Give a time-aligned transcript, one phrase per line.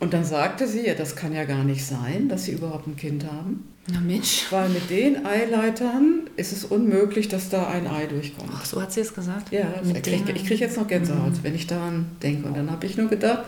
[0.00, 2.96] Und dann sagte sie, ja, das kann ja gar nicht sein, dass sie überhaupt ein
[2.96, 3.68] Kind haben.
[3.92, 4.46] Na Mensch.
[4.50, 8.50] Weil mit den Eileitern ist es unmöglich, dass da ein Ei durchkommt.
[8.54, 9.52] Ach, so hat sie es gesagt?
[9.52, 11.38] Ja, ich kriege krieg jetzt noch Gänsehaut, mhm.
[11.42, 12.48] wenn ich daran denke.
[12.48, 13.44] Und dann habe ich nur gedacht,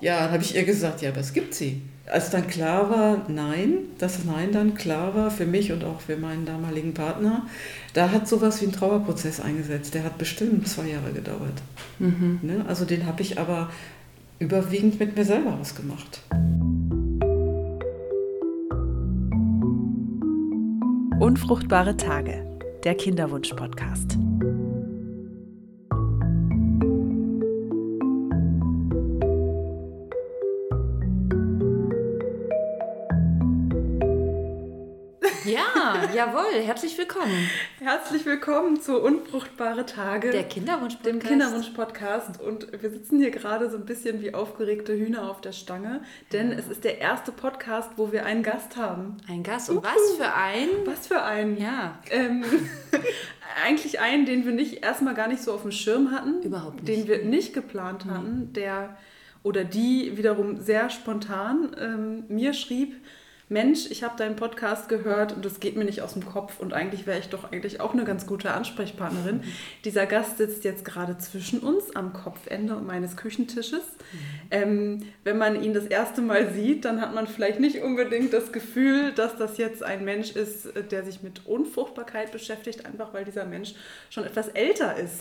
[0.00, 1.82] ja, dann habe ich ihr gesagt, ja, aber es gibt sie.
[2.06, 6.16] Als dann klar war, nein, das Nein dann klar war für mich und auch für
[6.16, 7.46] meinen damaligen Partner,
[7.94, 9.94] da hat sowas wie ein Trauerprozess eingesetzt.
[9.94, 11.62] Der hat bestimmt zwei Jahre gedauert.
[11.98, 12.38] Mhm.
[12.42, 12.64] Ne?
[12.68, 13.70] Also den habe ich aber
[14.38, 16.20] überwiegend mit mir selber ausgemacht.
[21.20, 22.44] Unfruchtbare Tage,
[22.84, 24.18] der Kinderwunsch-Podcast.
[35.46, 37.48] Jawohl, herzlich willkommen.
[37.78, 40.30] Herzlich willkommen zu Unfruchtbare Tage.
[40.30, 41.06] Der Kinderwunsch-Podcast.
[41.06, 42.40] Dem Kinderwunsch-Podcast.
[42.40, 46.00] Und wir sitzen hier gerade so ein bisschen wie aufgeregte Hühner auf der Stange,
[46.32, 49.18] denn es ist der erste Podcast, wo wir einen Gast haben.
[49.28, 49.70] Ein Gast?
[49.70, 50.68] Und was für ein?
[50.84, 51.56] Was für ein?
[51.60, 51.98] Ja.
[52.10, 52.44] Ähm,
[53.64, 56.42] eigentlich einen, den wir nicht erstmal gar nicht so auf dem Schirm hatten.
[56.42, 56.88] Überhaupt nicht.
[56.88, 58.96] Den wir nicht geplant hatten, der
[59.44, 62.96] oder die wiederum sehr spontan ähm, mir schrieb,
[63.48, 66.72] Mensch, ich habe deinen Podcast gehört und das geht mir nicht aus dem Kopf und
[66.72, 69.36] eigentlich wäre ich doch eigentlich auch eine ganz gute Ansprechpartnerin.
[69.36, 69.42] Mhm.
[69.84, 73.82] Dieser Gast sitzt jetzt gerade zwischen uns am Kopfende meines Küchentisches.
[73.82, 74.18] Mhm.
[74.50, 78.50] Ähm, wenn man ihn das erste Mal sieht, dann hat man vielleicht nicht unbedingt das
[78.50, 83.44] Gefühl, dass das jetzt ein Mensch ist, der sich mit Unfruchtbarkeit beschäftigt, einfach weil dieser
[83.44, 83.74] Mensch
[84.10, 85.20] schon etwas älter ist.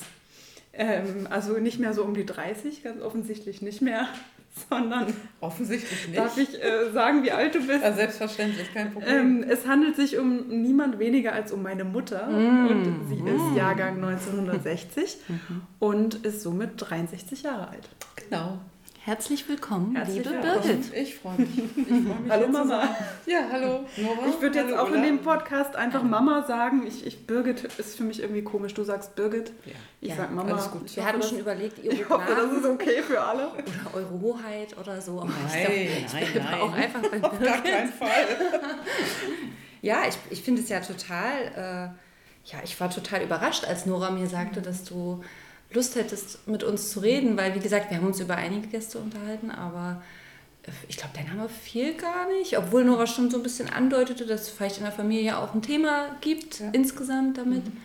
[0.78, 4.08] Ähm, also nicht mehr so um die 30, ganz offensichtlich nicht mehr.
[4.70, 6.18] sondern offensichtlich nicht.
[6.18, 7.84] Darf ich äh, sagen, wie alt du bist?
[7.84, 9.44] Ja, selbstverständlich, kein Problem.
[9.44, 12.68] Ähm, es handelt sich um niemand weniger als um meine Mutter mm.
[12.68, 13.58] und sie ist mm.
[13.58, 15.62] Jahrgang 1960 mhm.
[15.80, 17.90] und ist somit 63 Jahre alt.
[18.16, 18.60] Genau.
[19.06, 20.64] Herzlich willkommen, Herzlich liebe willkommen.
[20.64, 20.94] Birgit.
[20.96, 21.50] Ich freue mich.
[21.56, 22.96] Ich freu mich hallo Mama.
[23.28, 24.28] Ja, hallo Nora.
[24.28, 26.88] Ich würde jetzt hallo, auch in dem Podcast einfach Mama sagen.
[26.88, 28.74] Ich, ich, Birgit ist für mich irgendwie komisch.
[28.74, 29.74] Du sagst Birgit, ja.
[30.02, 30.54] ich ja, sag Mama.
[30.54, 30.96] Alles gut.
[30.96, 33.50] Wir hatten schon überlegt, ihre Ich hoffe, das ist okay für alle.
[33.50, 35.22] Oder eure Hoheit oder so.
[35.22, 36.62] Aber nein, ich, glaub, ich nein, nein.
[36.62, 37.26] auch einfach bei Birgit.
[37.26, 38.10] Auf gar keinen Fall.
[39.84, 41.94] ja, ich, ich finde es ja total...
[41.94, 45.24] Äh, ja, ich war total überrascht, als Nora mir sagte, dass du
[45.76, 48.98] Lust hättest, mit uns zu reden, weil wie gesagt, wir haben uns über einige Gäste
[48.98, 50.02] unterhalten, aber
[50.64, 54.26] äh, ich glaube, dein Name fiel gar nicht, obwohl Nora schon so ein bisschen andeutete,
[54.26, 56.70] dass es vielleicht in der Familie auch ein Thema gibt ja.
[56.72, 57.66] insgesamt damit.
[57.66, 57.78] Mhm.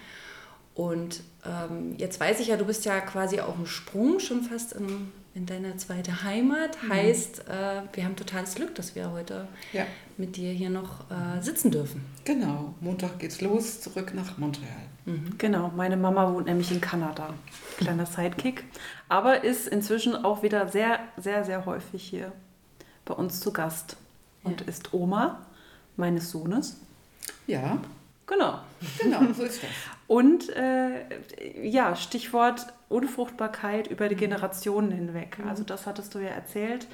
[0.75, 4.73] Und ähm, jetzt weiß ich ja, du bist ja quasi auf dem Sprung schon fast
[4.73, 6.83] in, in deine zweite Heimat.
[6.83, 6.93] Mhm.
[6.93, 9.87] Heißt, äh, wir haben totales Glück, dass wir heute ja.
[10.21, 12.05] Mit dir hier noch äh, sitzen dürfen.
[12.25, 14.69] Genau, Montag geht's los, zurück nach Montreal.
[15.07, 15.39] Mhm.
[15.39, 17.35] Genau, meine Mama wohnt nämlich in Kanada.
[17.79, 18.65] Kleiner Sidekick.
[19.09, 22.33] Aber ist inzwischen auch wieder sehr, sehr, sehr häufig hier
[23.05, 23.97] bei uns zu Gast.
[24.45, 24.67] Und ja.
[24.69, 25.41] ist Oma
[25.97, 26.77] meines Sohnes.
[27.47, 27.79] Ja.
[28.27, 28.61] Genau.
[28.99, 29.71] Genau, so ist das.
[30.07, 31.05] Und äh,
[31.63, 34.21] ja, Stichwort Unfruchtbarkeit über die mhm.
[34.21, 35.39] Generationen hinweg.
[35.39, 35.49] Mhm.
[35.49, 36.87] Also das hattest du ja erzählt,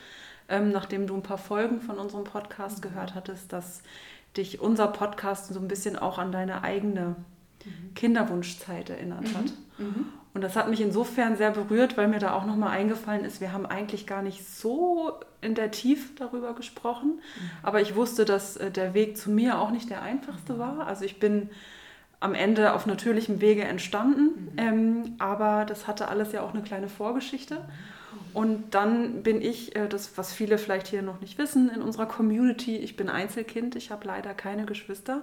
[0.49, 2.89] ähm, nachdem du ein paar Folgen von unserem Podcast mhm.
[2.89, 3.83] gehört hattest, dass
[4.37, 7.17] dich unser Podcast so ein bisschen auch an deine eigene
[7.65, 7.95] mhm.
[7.95, 9.53] Kinderwunschzeit erinnert hat.
[9.79, 9.87] Mhm.
[9.87, 10.07] mhm.
[10.35, 13.55] Und das hat mich insofern sehr berührt, weil mir da auch nochmal eingefallen ist, wir
[13.55, 17.13] haben eigentlich gar nicht so in der Tiefe darüber gesprochen.
[17.13, 17.51] Mhm.
[17.63, 20.87] Aber ich wusste, dass äh, der Weg zu mir auch nicht der einfachste war.
[20.87, 21.49] Also ich bin
[22.21, 24.59] am Ende auf natürlichem Wege entstanden, mhm.
[24.59, 27.65] ähm, aber das hatte alles ja auch eine kleine Vorgeschichte.
[28.37, 32.05] Und dann bin ich, äh, das, was viele vielleicht hier noch nicht wissen, in unserer
[32.05, 35.23] Community, ich bin Einzelkind, ich habe leider keine Geschwister.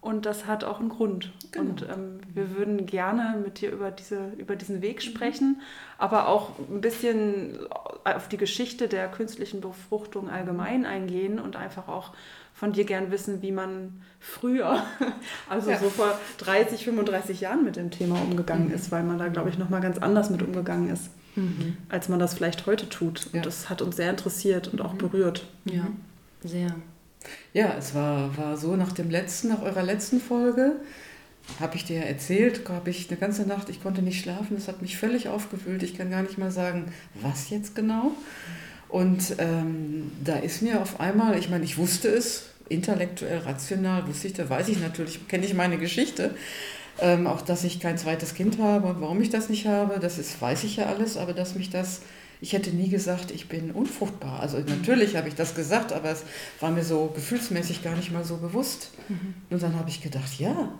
[0.00, 1.34] Und das hat auch einen Grund.
[1.52, 1.68] Genau.
[1.68, 5.00] Und ähm, wir würden gerne mit dir über, diese, über diesen Weg mhm.
[5.02, 5.60] sprechen, mhm.
[5.98, 7.58] aber auch ein bisschen
[8.04, 12.14] auf die Geschichte der künstlichen Befruchtung allgemein eingehen und einfach auch
[12.54, 14.82] von dir gern wissen, wie man früher,
[15.50, 15.78] also ja.
[15.78, 18.74] so vor 30, 35 Jahren mit dem Thema umgegangen mhm.
[18.74, 21.76] ist, weil man da, glaube ich, nochmal ganz anders mit umgegangen ist, mhm.
[21.88, 23.28] als man das vielleicht heute tut.
[23.32, 23.38] Ja.
[23.38, 24.98] Und das hat uns sehr interessiert und auch mhm.
[24.98, 25.46] berührt.
[25.64, 25.88] Ja,
[26.42, 26.74] sehr.
[27.52, 30.76] Ja, es war, war so nach dem letzten, nach eurer letzten Folge,
[31.58, 34.68] habe ich dir ja erzählt, habe ich eine ganze Nacht, ich konnte nicht schlafen, das
[34.68, 35.82] hat mich völlig aufgewühlt.
[35.82, 38.12] Ich kann gar nicht mal sagen, was jetzt genau.
[38.88, 44.28] Und ähm, da ist mir auf einmal, ich meine, ich wusste es, intellektuell, rational wusste
[44.28, 46.34] ich, da weiß ich natürlich, kenne ich meine Geschichte.
[47.02, 50.18] Ähm, auch, dass ich kein zweites Kind habe und warum ich das nicht habe, das
[50.18, 52.00] ist, weiß ich ja alles, aber dass mich das
[52.40, 54.40] ich hätte nie gesagt, ich bin unfruchtbar.
[54.40, 56.24] Also natürlich habe ich das gesagt, aber es
[56.58, 58.92] war mir so gefühlsmäßig gar nicht mal so bewusst.
[59.08, 59.34] Mhm.
[59.50, 60.70] Und dann habe ich gedacht, ja,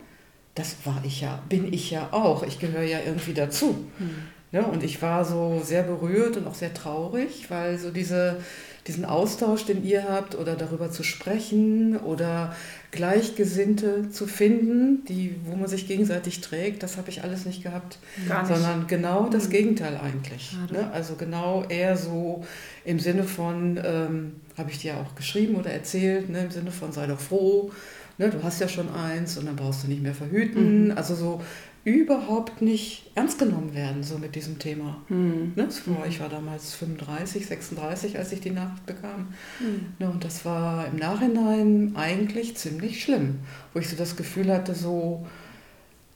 [0.55, 2.43] das war ich ja, bin ich ja auch.
[2.45, 3.85] Ich gehöre ja irgendwie dazu.
[3.99, 4.11] Mhm.
[4.53, 8.39] Ja, und ich war so sehr berührt und auch sehr traurig, weil so diese,
[8.87, 12.57] diesen Austausch, den ihr habt, oder darüber zu sprechen oder
[12.91, 17.99] Gleichgesinnte zu finden, die, wo man sich gegenseitig trägt, das habe ich alles nicht gehabt.
[18.29, 18.55] Gar nicht.
[18.55, 19.51] Sondern genau das Mhm.
[19.53, 20.57] Gegenteil eigentlich.
[20.73, 20.91] Ne?
[20.93, 22.45] Also genau eher so
[22.85, 26.45] im Sinne von, ähm, habe ich dir auch geschrieben oder erzählt, ne?
[26.45, 27.71] im Sinne von sei doch froh,
[28.19, 28.29] ne?
[28.31, 30.87] du hast ja schon eins und dann brauchst du nicht mehr verhüten.
[30.87, 30.93] Mhm.
[30.97, 31.41] Also so
[31.85, 35.01] überhaupt nicht ernst genommen werden, so mit diesem Thema.
[35.09, 35.53] Hm.
[35.57, 35.65] Ne?
[35.65, 39.29] Das war, ich war damals 35, 36, als ich die Nachricht bekam.
[39.59, 39.87] Hm.
[39.99, 40.11] Ne?
[40.11, 43.39] Und das war im Nachhinein eigentlich ziemlich schlimm,
[43.73, 45.27] wo ich so das Gefühl hatte, so,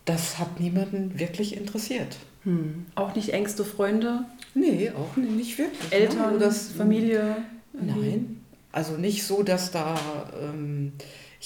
[0.04, 2.16] das hat niemanden wirklich interessiert.
[2.44, 2.84] Hm.
[2.94, 5.90] Auch nicht engste Freunde, Nee, auch nicht wirklich.
[5.90, 5.96] ne?
[5.96, 7.36] Eltern, Also das, Familie.
[7.72, 8.40] Nein,
[8.70, 9.96] also nicht so, dass da.
[10.40, 10.92] Ähm,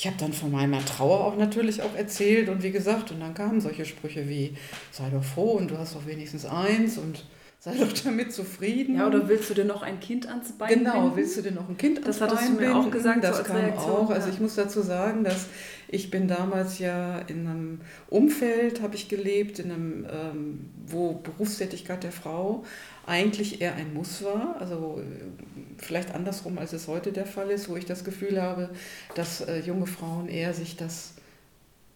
[0.01, 3.35] ich habe dann von meiner Trauer auch natürlich auch erzählt und wie gesagt, und dann
[3.35, 4.55] kamen solche Sprüche wie:
[4.93, 7.25] sei doch froh und du hast doch wenigstens eins und
[7.59, 8.95] sei doch damit zufrieden.
[8.95, 11.17] Ja, oder willst du dir noch ein Kind ans Bein Genau, binden?
[11.17, 12.91] willst du dir noch ein Kind Das ans hattest du Bein mir auch binden?
[12.93, 14.11] gesagt, so Das als kam Reaktion, auch.
[14.11, 14.35] Also ja.
[14.35, 15.47] ich muss dazu sagen, dass
[15.89, 22.05] ich bin damals ja in einem Umfeld, habe ich gelebt, in einem, ähm, wo Berufstätigkeit
[22.05, 22.63] der Frau
[23.09, 24.57] eigentlich eher ein Muss war.
[24.61, 28.71] Also äh, vielleicht andersrum, als es heute der Fall ist, wo ich das Gefühl habe,
[29.15, 31.15] dass äh, junge Frauen eher sich das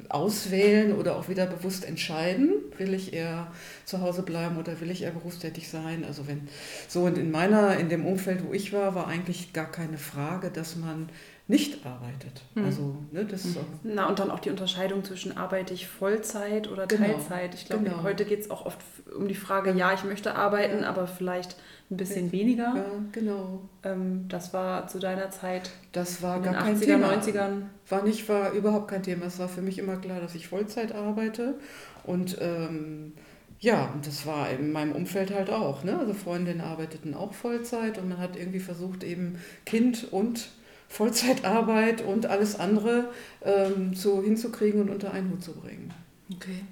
[0.08, 3.52] auswählen oder auch wieder bewusst entscheiden, will ich eher
[3.84, 6.04] zu Hause bleiben oder will ich eher berufstätig sein.
[6.04, 6.48] Also wenn
[6.88, 10.50] so und in meiner, in dem Umfeld, wo ich war, war eigentlich gar keine Frage,
[10.50, 11.08] dass man
[11.48, 12.42] nicht arbeitet.
[12.54, 12.64] Mhm.
[12.64, 16.86] Also ne, das äh, Na, und dann auch die Unterscheidung zwischen arbeite ich Vollzeit oder
[16.86, 17.54] Genau, Teilzeit.
[17.54, 18.02] Ich glaube, genau.
[18.02, 18.78] heute geht es auch oft
[19.16, 20.88] um die Frage, ja, ich möchte arbeiten, Ja.
[20.88, 21.56] aber vielleicht
[21.90, 22.72] ein bisschen weniger.
[22.74, 23.60] ja, genau.
[23.82, 27.08] Ähm, das war zu deiner Zeit Das war in gar den kein 80er, Thema.
[27.12, 27.62] 90ern.
[27.88, 29.26] War nicht, war überhaupt kein Thema.
[29.26, 31.56] Es war für mich immer klar, dass ich Vollzeit arbeite.
[32.04, 33.12] Und ähm,
[33.58, 35.84] ja, und das war in meinem Umfeld halt auch.
[35.84, 35.98] Ne?
[35.98, 40.48] Also Freundinnen arbeiteten auch Vollzeit und man hat irgendwie versucht, eben Kind und
[40.92, 43.08] Vollzeitarbeit und alles andere
[43.42, 45.92] ähm, so hinzukriegen und unter einen Hut zu bringen.
[46.34, 46.64] Okay.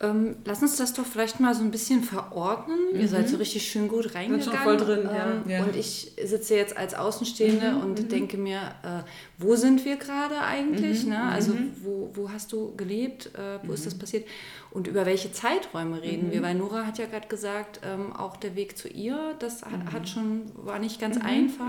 [0.00, 2.78] Ähm, lass uns das doch vielleicht mal so ein bisschen verordnen.
[2.98, 4.42] Ihr seid so richtig schön gut reingegangen.
[4.42, 5.32] schon voll drin, ja.
[5.32, 5.62] ähm, Ja.
[5.62, 9.02] Und ich sitze jetzt als Außenstehende und denke mir, äh,
[9.38, 11.06] wo sind wir gerade eigentlich?
[11.06, 11.22] ne?
[11.22, 11.52] Also
[11.82, 13.30] wo, wo hast du gelebt?
[13.34, 14.26] Äh, wo ist das passiert?
[14.74, 16.42] Und über welche Zeiträume reden wir?
[16.42, 20.08] Weil Nora hat ja gerade gesagt, ähm, auch der Weg zu ihr, das hat, hat
[20.08, 21.68] schon, war nicht ganz einfach.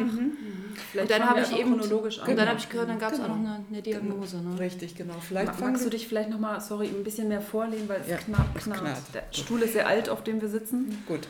[0.92, 2.28] Vielleicht Und dann habe ich eben chronologisch an.
[2.30, 3.30] Und dann habe ich gehört, dann gab es Genau.
[3.34, 4.38] auch noch eine, eine Diagnose.
[4.38, 4.60] Ne?
[4.60, 5.14] Richtig, genau.
[5.22, 8.10] Vielleicht Ma- fangen Magst du dich vielleicht nochmal, sorry, ein bisschen mehr vorlehnen, weil es
[8.10, 8.98] Ja, knarrt, knarrt.
[9.14, 10.98] Der Stuhl ist sehr alt, auf dem wir sitzen.
[11.08, 11.28] Gut.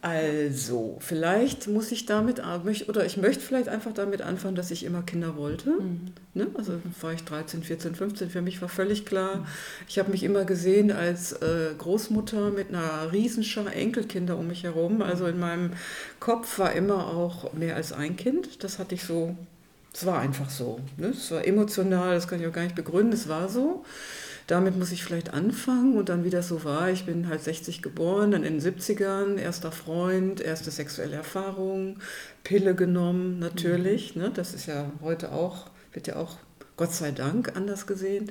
[0.00, 2.42] Also, vielleicht muss ich damit,
[2.88, 5.72] oder ich möchte vielleicht einfach damit anfangen, dass ich immer Kinder wollte.
[6.34, 6.46] Ne?
[6.54, 9.46] Also war ich 13, 14, 15, für mich war völlig klar,
[9.86, 15.02] ich habe mich immer gesehen als äh, Großmutter mit einer Riesenschar Enkelkinder um mich herum.
[15.02, 15.72] Also in meinem
[16.20, 18.64] Kopf war immer auch mehr als ein Kind.
[18.64, 19.36] Das hatte ich so,
[19.92, 20.80] es war einfach so.
[20.96, 21.08] Ne?
[21.08, 23.84] Es war emotional, das kann ich auch gar nicht begründen, es war so.
[24.46, 27.80] Damit muss ich vielleicht anfangen und dann, wie das so war, ich bin halt 60
[27.80, 31.98] geboren, dann in den 70ern, erster Freund, erste sexuelle Erfahrung,
[32.42, 34.16] Pille genommen, natürlich.
[34.16, 34.30] Ne?
[34.34, 36.38] Das ist ja heute auch, wird ja auch
[36.82, 38.28] Gott sei Dank anders gesehen.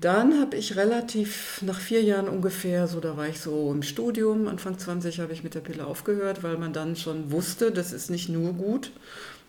[0.00, 4.46] Dann habe ich relativ, nach vier Jahren ungefähr, so da war ich so im Studium,
[4.46, 8.08] Anfang 20 habe ich mit der Pille aufgehört, weil man dann schon wusste, das ist
[8.08, 8.92] nicht nur gut,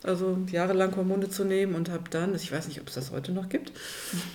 [0.02, 3.34] also jahrelang Hormone zu nehmen und habe dann, ich weiß nicht, ob es das heute
[3.34, 3.72] noch gibt,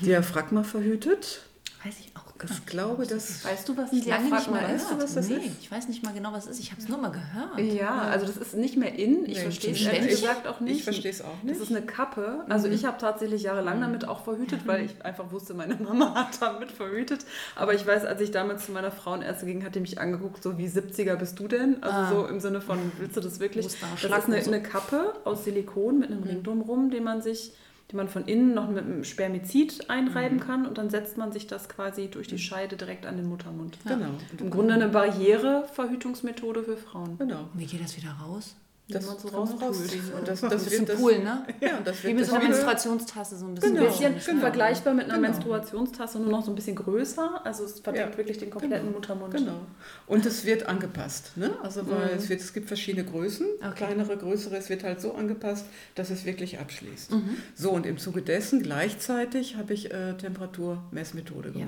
[0.00, 1.40] Diaphragma verhütet.
[1.84, 3.44] Weiß ich auch Ich glaube, das...
[3.44, 5.56] Weißt du, was Ich lange nicht mal Weißt du, was das nee, ist?
[5.60, 6.60] ich weiß nicht mal genau, was es ist.
[6.60, 7.58] Ich habe es nur mal gehört.
[7.60, 9.24] Ja, also das ist nicht mehr in.
[9.26, 10.78] Ich Nee, verstehe es ehrlich gesagt auch nicht.
[10.78, 11.60] Ich verstehe es auch Das nicht.
[11.62, 12.44] ist eine Kappe.
[12.48, 16.40] Also ich habe tatsächlich jahrelang damit auch verhütet, weil ich einfach wusste, meine Mama hat
[16.40, 17.24] damit verhütet.
[17.56, 20.58] Aber ich weiß, als ich damals zu meiner Frauenärztin ging, hat die mich angeguckt, so
[20.58, 21.82] wie 70er bist du denn?
[21.82, 22.08] Also Ah.
[22.10, 23.66] so im Sinne von, willst du das wirklich?
[23.66, 27.52] Das ist eine, eine Kappe aus Silikon mit einem Ring drumherum, den man sich
[27.92, 31.46] die man von innen noch mit einem Spermizid einreiben kann und dann setzt man sich
[31.46, 33.78] das quasi durch die Scheide direkt an den Muttermund.
[33.86, 34.06] Genau.
[34.38, 37.18] Im Grunde eine Barriere-Verhütungsmethode für Frauen.
[37.18, 37.48] Genau.
[37.52, 38.56] Wie geht das wieder raus?
[38.94, 40.12] Das man so rausziehen.
[40.18, 41.46] Und das, Das das ist wird ein das, Pool, ne?
[41.60, 43.76] Ja, und das Wie wird mit das so einer Menstruationstasse so ein bisschen.
[43.78, 44.40] Ein bisschen genau.
[44.40, 45.28] vergleichbar mit einer Genau.
[45.28, 47.40] Menstruationstasse, nur noch so ein bisschen größer.
[47.44, 48.16] Also es verdeckt Ja.
[48.18, 48.98] wirklich den kompletten Genau.
[48.98, 49.34] Muttermund.
[49.34, 49.60] Genau.
[50.06, 51.36] Und es wird angepasst.
[51.36, 51.50] Ne?
[51.62, 52.18] Also weil Mhm.
[52.18, 53.72] es, wird, es gibt verschiedene Größen, Okay.
[53.76, 54.56] kleinere, größere.
[54.56, 57.12] Es wird halt so angepasst, dass es wirklich abschließt.
[57.12, 57.36] Mhm.
[57.54, 61.66] So, und im Zuge dessen gleichzeitig habe ich äh, Temperaturmessmethode Ja.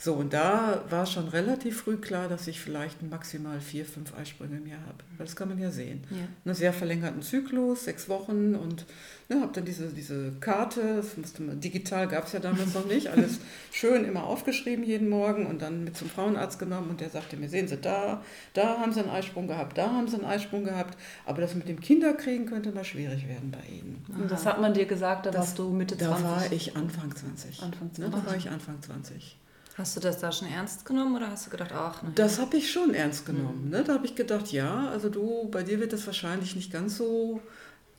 [0.00, 4.58] So, und da war schon relativ früh klar, dass ich vielleicht maximal vier, fünf Eisprünge
[4.58, 4.98] im Jahr habe.
[5.18, 6.04] Das kann man ja sehen.
[6.10, 6.18] Ja.
[6.44, 8.86] Einen sehr verlängerten Zyklus, sechs Wochen und
[9.28, 12.86] ne, habe dann diese, diese Karte, das musste man, digital gab es ja damals noch
[12.86, 13.40] nicht, alles
[13.72, 17.48] schön immer aufgeschrieben jeden Morgen und dann mit zum Frauenarzt genommen und der sagte mir,
[17.48, 18.22] sehen Sie, da,
[18.54, 21.66] da haben Sie einen Eisprung gehabt, da haben Sie einen Eisprung gehabt, aber das mit
[21.68, 24.04] dem Kinderkriegen könnte mal schwierig werden bei Ihnen.
[24.16, 26.24] Und das hat man dir gesagt, da Das- warst du Mitte Da 20.
[26.24, 27.62] war ich Anfang 20.
[27.64, 29.36] Anfang Ne, da war ich Anfang 20.
[29.78, 32.08] Hast du das da schon ernst genommen oder hast du gedacht, ach, ja.
[32.16, 33.70] Das habe ich schon ernst genommen.
[33.70, 33.84] Ne?
[33.84, 37.40] Da habe ich gedacht, ja, also du, bei dir wird das wahrscheinlich nicht ganz so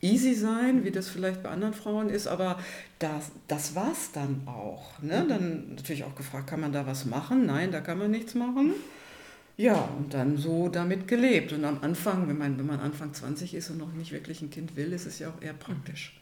[0.02, 2.58] easy sein, wie das vielleicht bei anderen Frauen ist, aber
[2.98, 5.00] das, das war es dann auch.
[5.00, 5.24] Ne?
[5.26, 7.46] Dann natürlich auch gefragt, kann man da was machen?
[7.46, 8.74] Nein, da kann man nichts machen.
[9.56, 11.54] Ja, und dann so damit gelebt.
[11.54, 14.50] Und am Anfang, wenn man, wenn man Anfang 20 ist und noch nicht wirklich ein
[14.50, 16.19] Kind will, ist es ja auch eher praktisch.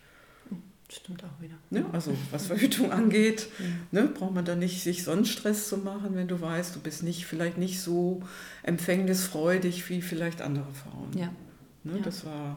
[0.90, 1.54] Stimmt auch wieder.
[1.70, 1.84] Ne?
[1.92, 3.48] Also was Verhütung angeht,
[3.92, 7.02] ne, braucht man da nicht sich sonst Stress zu machen, wenn du weißt, du bist
[7.02, 8.22] nicht vielleicht nicht so
[8.62, 11.10] empfängnisfreudig wie vielleicht andere Frauen.
[11.16, 11.30] Ja.
[11.84, 12.02] Ne, Ja.
[12.02, 12.56] Das war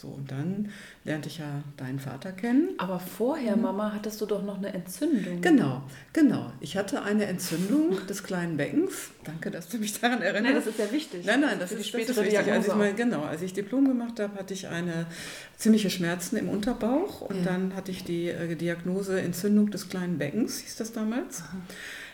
[0.00, 0.08] so.
[0.08, 0.70] Und dann
[1.04, 2.70] lernte ich ja deinen Vater kennen.
[2.78, 5.40] Aber vorher, Mama, hattest du doch noch eine Entzündung.
[5.40, 6.52] Genau, genau.
[6.60, 9.10] Ich hatte eine Entzündung des kleinen Beckens.
[9.24, 10.44] Danke, dass du mich daran erinnerst.
[10.44, 11.26] Nein, das ist ja wichtig.
[11.26, 12.38] Nein, nein, das für die ist, das ist spätere wichtig.
[12.38, 15.06] Als ich, Diagnose mal, genau, als ich Diplom gemacht habe, hatte ich eine
[15.56, 17.42] ziemliche Schmerzen im Unterbauch und Ja.
[17.52, 21.42] dann hatte ich die äh, Diagnose Entzündung des kleinen Beckens, hieß das damals.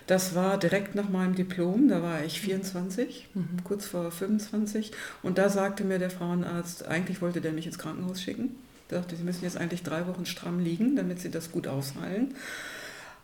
[0.06, 3.28] Das war direkt nach meinem Diplom, da war ich 24,
[3.64, 4.92] kurz vor 25
[5.22, 8.54] und da sagte mir der Frauenarzt, eigentlich wollte der mich ins Krankenhaus schicken.
[8.90, 12.34] Der sagte, Sie müssen jetzt eigentlich drei Wochen stramm liegen, damit Sie das gut ausheilen.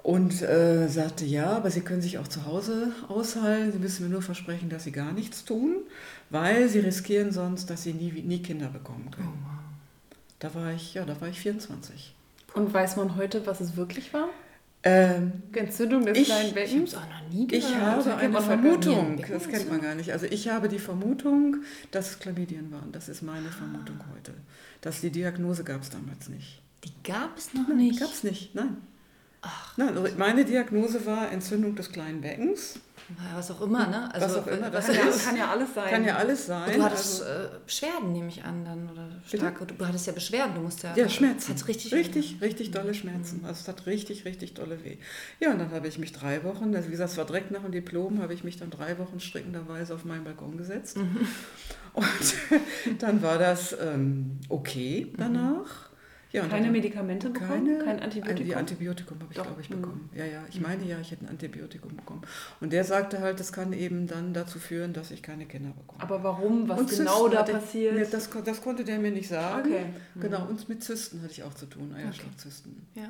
[0.02, 3.70] Und äh, sagte, ja, aber Sie können sich auch zu Hause ausheilen.
[3.70, 5.76] Sie müssen mir nur versprechen, dass Sie gar nichts tun,
[6.30, 9.44] weil Sie riskieren sonst, dass Sie nie, nie Kinder bekommen können.
[10.38, 12.14] Da war ich, ja, da war ich 24.
[12.54, 14.30] Und weiß man heute, was es wirklich war?
[14.82, 16.90] Ähm, Entzündung des Ich- kleinen Ich habe Beckens?
[16.92, 17.82] es auch noch nie ich gehört.
[17.84, 18.40] habe kennt eine.
[18.40, 20.12] Vermutung, das kennt man gar nicht.
[20.12, 21.56] Also ich habe die Vermutung,
[21.90, 22.90] dass es Chlamydien waren.
[22.92, 24.32] Das ist meine Vermutung heute.
[24.80, 26.62] Dass die Diagnose gab es damals nicht.
[26.84, 28.00] Die gab es noch Nein, nicht.
[28.00, 28.78] gab es nicht, nein.
[29.76, 32.78] Nein, also meine Diagnose war Entzündung des kleinen Beckens.
[33.34, 34.08] Was auch immer, ne?
[34.18, 35.90] Was auch immer das Kann ja, kann ja alles sein.
[35.90, 36.76] Kann ja alles sein.
[36.76, 38.90] Du hattest also, äh, Beschwerden, nehme ich an, dann.
[38.90, 39.66] Oder starke.
[39.66, 40.94] Du hattest ja Beschwerden, du musst ja.
[40.94, 41.54] ja, Schmerzen.
[41.54, 41.92] Hat richtig.
[41.92, 43.44] richtig, richtig dolle Schmerzen.
[43.44, 44.98] Also es hat richtig, richtig dolle weh.
[45.40, 47.62] Ja, und dann habe ich mich drei Wochen, also wie gesagt, es war direkt nach
[47.62, 50.96] dem Diplom, habe ich mich dann drei Wochen strickenderweise auf meinen Balkon gesetzt.
[50.96, 52.04] Und
[52.98, 55.89] dann war das ähm, okay danach.
[56.32, 57.66] Ja, Keine Medikamente bekommen?
[57.66, 58.46] Keine, Kein Antibiotikum?
[58.46, 59.44] Die Antibiotikum habe ich, Doch.
[59.46, 59.80] glaube ich, Mhm.
[59.80, 60.10] bekommen.
[60.14, 62.22] Ja, ja, ich meine ja, ich hätte ein Antibiotikum bekommen.
[62.60, 66.00] Und der sagte halt, das kann eben dann dazu führen, dass ich keine Kinder bekomme.
[66.02, 66.68] Aber warum?
[66.68, 67.94] Was Und genau Zysten da ich- passiert?
[67.96, 69.68] Nee, das, das konnte der mir nicht sagen.
[69.72, 69.86] Okay.
[70.20, 72.86] Genau, und mit Zysten hatte ich auch zu tun, Eierstockzysten.
[72.94, 73.08] Ja.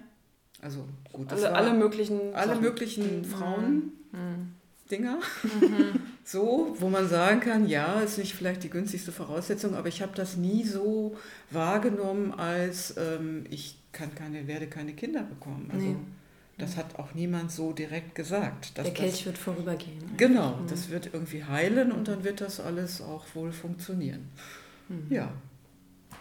[0.62, 2.62] Also gut, das alle, war alle möglichen alle Sachen.
[2.62, 3.92] möglichen Frauen.
[4.12, 4.52] Mhm.
[4.90, 5.18] Dinger,
[6.24, 10.12] so, wo man sagen kann, ja, ist nicht vielleicht die günstigste Voraussetzung, aber ich habe
[10.14, 11.16] das nie so
[11.50, 15.70] wahrgenommen, als ähm, ich kann keine, werde keine Kinder bekommen.
[15.72, 15.96] Also Nee.
[16.58, 18.76] das hat auch niemand so direkt gesagt.
[18.78, 20.02] dass Der das, Kelch wird vorübergehen.
[20.16, 24.28] Genau, das wird irgendwie heilen und dann wird das alles auch wohl funktionieren.
[25.08, 25.32] Ja,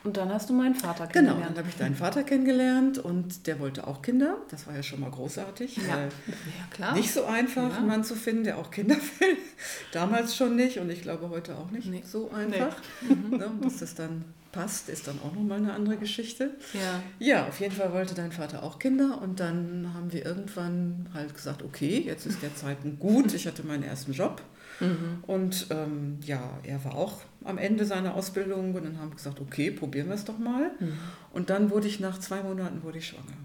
[0.03, 1.31] Und dann hast du meinen Vater genau.
[1.31, 1.49] kennengelernt.
[1.49, 4.37] Dann habe ich deinen Vater kennengelernt und der wollte auch Kinder.
[4.49, 5.75] Das war ja schon mal großartig.
[5.77, 5.83] Ja.
[5.89, 6.93] weil Ja, klar.
[6.95, 7.77] Nicht so einfach, Ja.
[7.77, 9.37] einen Mann zu finden, der auch Kinder will.
[9.91, 12.03] Damals schon nicht und ich glaube heute auch nicht Nee.
[12.05, 12.75] so einfach.
[13.01, 16.51] Ne, und dass das dann passt, ist dann auch nochmal eine andere Geschichte.
[16.73, 17.03] Ja.
[17.19, 21.35] Ja, auf jeden Fall wollte dein Vater auch Kinder und dann haben wir irgendwann halt
[21.35, 23.33] gesagt, okay, jetzt ist der Zeitpunkt gut.
[23.33, 24.41] Ich hatte meinen ersten Job
[24.79, 25.23] Mhm.
[25.27, 29.39] und ähm, ja, er war auch am Ende seiner Ausbildung und dann haben wir gesagt,
[29.41, 30.71] okay, probieren wir es doch mal.
[30.79, 30.93] Mhm.
[31.33, 33.37] Und dann wurde ich nach zwei Monaten wurde ich schwanger.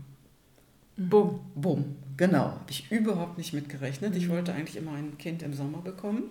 [0.97, 1.41] Bumm.
[1.55, 2.45] Bumm, genau.
[2.45, 4.15] Habe ich überhaupt nicht mitgerechnet.
[4.17, 6.25] Ich wollte eigentlich immer ein Kind im Sommer bekommen.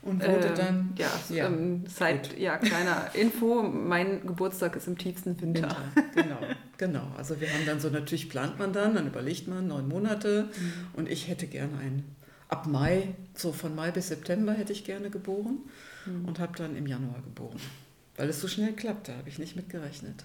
[0.00, 4.96] Und wurde Ähm, dann ja, ja, ähm, seit, ja, kleiner Info, mein Geburtstag ist im
[4.96, 5.68] tiefsten Winter.
[5.68, 5.76] Winter.
[6.14, 6.38] Genau,
[6.78, 7.06] genau.
[7.16, 10.50] Also wir haben dann so, natürlich plant man dann, dann überlegt man neun Monate.
[10.94, 12.04] Und ich hätte gerne einen,
[12.48, 15.58] ab Mai, so von Mai bis September hätte ich gerne geboren.
[16.26, 17.60] Und habe dann im Januar geboren.
[18.18, 20.24] Weil es so schnell klappte, habe ich nicht mitgerechnet.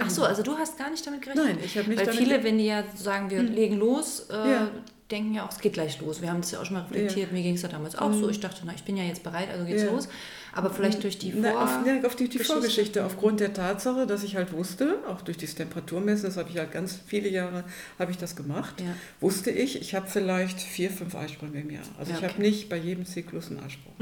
[0.00, 1.44] Ach so, also du hast gar nicht damit gerechnet?
[1.46, 4.34] Nein, ich habe nicht Weil damit viele, wenn die ja sagen, wir legen los, äh,
[4.34, 4.70] Ja.
[5.10, 6.22] denken ja auch, es geht gleich los.
[6.22, 7.32] Wir haben das ja auch schon mal reflektiert.
[7.32, 8.28] Mir ging es ja damals auch so.
[8.30, 9.90] Ich dachte, na, ich bin ja jetzt bereit, also geht's Ja.
[9.90, 10.08] los.
[10.54, 11.40] Aber vielleicht durch die Vor...
[11.42, 12.52] Na, auf, ja, auf die, die Geschichte.
[12.52, 16.56] Vorgeschichte, aufgrund der Tatsache, dass ich halt wusste, auch durch das Temperaturmessen, das habe ich
[16.58, 17.64] halt ganz viele Jahre,
[17.98, 18.86] habe ich das gemacht, Ja.
[19.20, 21.82] wusste ich, ich habe vielleicht vier, fünf Eisprünge im Jahr.
[21.98, 22.32] Also Ja, ich okay.
[22.32, 23.94] habe nicht bei jedem Zyklus einen Eisprung.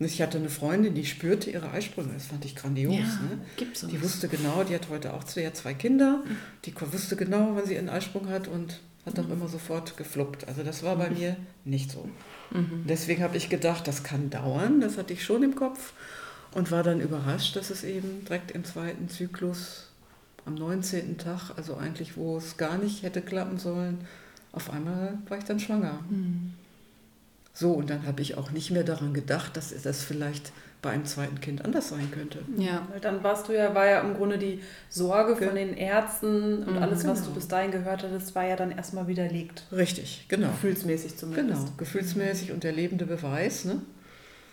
[0.00, 2.12] Ich hatte eine Freundin, die spürte ihre Eisprünge.
[2.14, 2.94] Das fand ich grandios.
[2.96, 3.38] Ja, ne?
[3.56, 3.92] gibt's sowas.
[3.94, 6.22] Die wusste genau, die hat heute auch zwei, zwei Kinder.
[6.64, 10.48] Die ko- wusste genau, wann sie einen Eisprung hat und hat auch immer sofort gefluppt.
[10.48, 12.08] Also das war bei mir nicht so.
[12.50, 12.84] Mhm.
[12.88, 14.80] Deswegen habe ich gedacht, das kann dauern.
[14.80, 15.92] Das hatte ich schon im Kopf
[16.52, 19.90] und war dann überrascht, dass es eben direkt im zweiten Zyklus
[20.44, 21.18] am 19.
[21.18, 23.98] Tag, also eigentlich wo es gar nicht hätte klappen sollen,
[24.52, 26.00] auf einmal war ich dann schwanger.
[27.56, 31.06] So, und dann habe ich auch nicht mehr daran gedacht, dass das vielleicht bei einem
[31.06, 32.40] zweiten Kind anders sein könnte.
[32.58, 32.86] Ja.
[32.90, 36.64] Weil dann warst du ja, war ja im Grunde die Sorge Ge- von den Ärzten
[36.64, 36.82] und Mhm.
[36.82, 37.28] alles, was Genau.
[37.30, 39.62] du bis dahin gehört hattest, war ja dann erstmal widerlegt.
[39.72, 40.48] Richtig, genau.
[40.48, 41.62] Gefühlsmäßig zumindest.
[41.62, 43.80] Genau, gefühlsmäßig und der lebende Beweis, ne?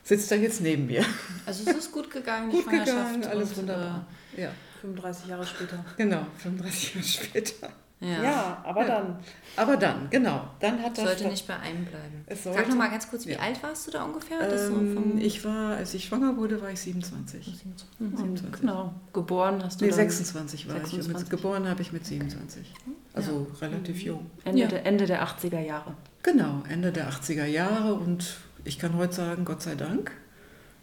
[0.04, 1.04] Sitzt da jetzt neben mir.
[1.46, 3.14] Also es ist gut gegangen, die Gut Schwangerschaft.
[3.16, 4.06] gegangen, alles und, wunderbar.
[4.38, 5.84] Ja, 35 Jahre später.
[5.98, 7.70] genau, 35 Jahre später.
[8.02, 8.24] Ja.
[8.24, 8.88] Ja, aber Ja.
[8.88, 9.16] dann.
[9.56, 11.06] Aber dann, genau, dann hat das.
[11.06, 12.24] Sollte nicht bei einem bleiben.
[12.26, 13.40] Es Sag sollte- noch mal ganz kurz, wie Ja.
[13.40, 14.40] alt warst du da ungefähr?
[14.40, 17.54] Das so Ähm, vom- ich war, als ich schwanger wurde, war ich 27.
[18.00, 18.18] Mhm.
[18.18, 18.60] 27.
[18.62, 18.94] Genau.
[19.14, 20.82] Geboren hast du Nee, dann 26 war ich.
[20.84, 21.20] Und 26.
[21.22, 22.74] mit, geboren habe ich mit 27.
[23.14, 24.32] Also relativ jung.
[24.46, 24.68] Ende, Ja.
[24.68, 25.94] der, Ende der 80er Jahre.
[26.24, 27.94] Genau, Ende der 80er Jahre.
[27.94, 30.12] Und ich kann heute sagen, Gott sei Dank,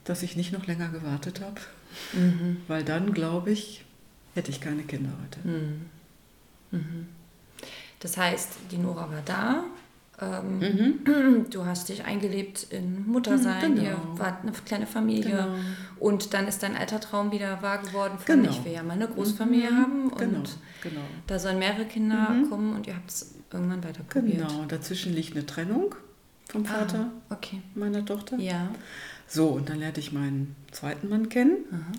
[0.05, 1.61] dass ich nicht noch länger gewartet habe.
[2.13, 2.59] Mhm.
[2.69, 3.85] Weil dann, glaube ich,
[4.35, 5.49] hätte ich keine Kinder heute.
[5.49, 5.87] Mhm.
[6.71, 7.07] Mhm.
[8.01, 9.65] Das heißt, die Nora war da.
[10.21, 11.51] Ähm, Mhm.
[11.51, 14.19] Du hast dich eingelebt in Muttersein, Mhm, ihr genau.
[14.19, 15.55] wart eine kleine Familie Genau.
[16.01, 18.51] und dann ist dein alter Traum wieder wahr geworden von Genau.
[18.51, 20.43] ich will ja mal eine Großfamilie Mhm, haben und Genau,
[20.83, 21.01] genau.
[21.29, 22.51] da sollen mehrere Kinder Mhm.
[22.51, 24.49] kommen und ihr habt es irgendwann weiter probiert.
[24.49, 25.95] Genau, dazwischen liegt eine Trennung
[26.49, 27.63] vom Vater Ah, okay.
[27.77, 28.39] meiner Tochter.
[28.39, 28.71] Ja.
[29.29, 31.59] So, und dann lernte ich meinen zweiten Mann kennen.
[31.71, 31.93] Aha.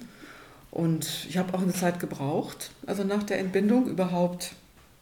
[0.71, 4.53] Und ich habe auch eine Zeit gebraucht, also nach der Entbindung überhaupt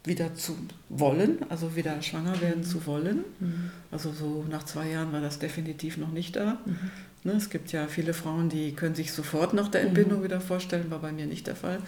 [0.04, 0.56] wieder zu
[0.88, 3.24] wollen, also wieder schwanger werden zu wollen.
[3.40, 3.70] Mhm.
[3.90, 6.58] Also so nach zwei Jahren war das definitiv noch nicht da.
[6.64, 6.78] Mhm.
[7.24, 10.90] Ne, es gibt ja viele Frauen, die können sich sofort nach der Entbindung wieder vorstellen,
[10.90, 11.80] war bei mir nicht der Fall.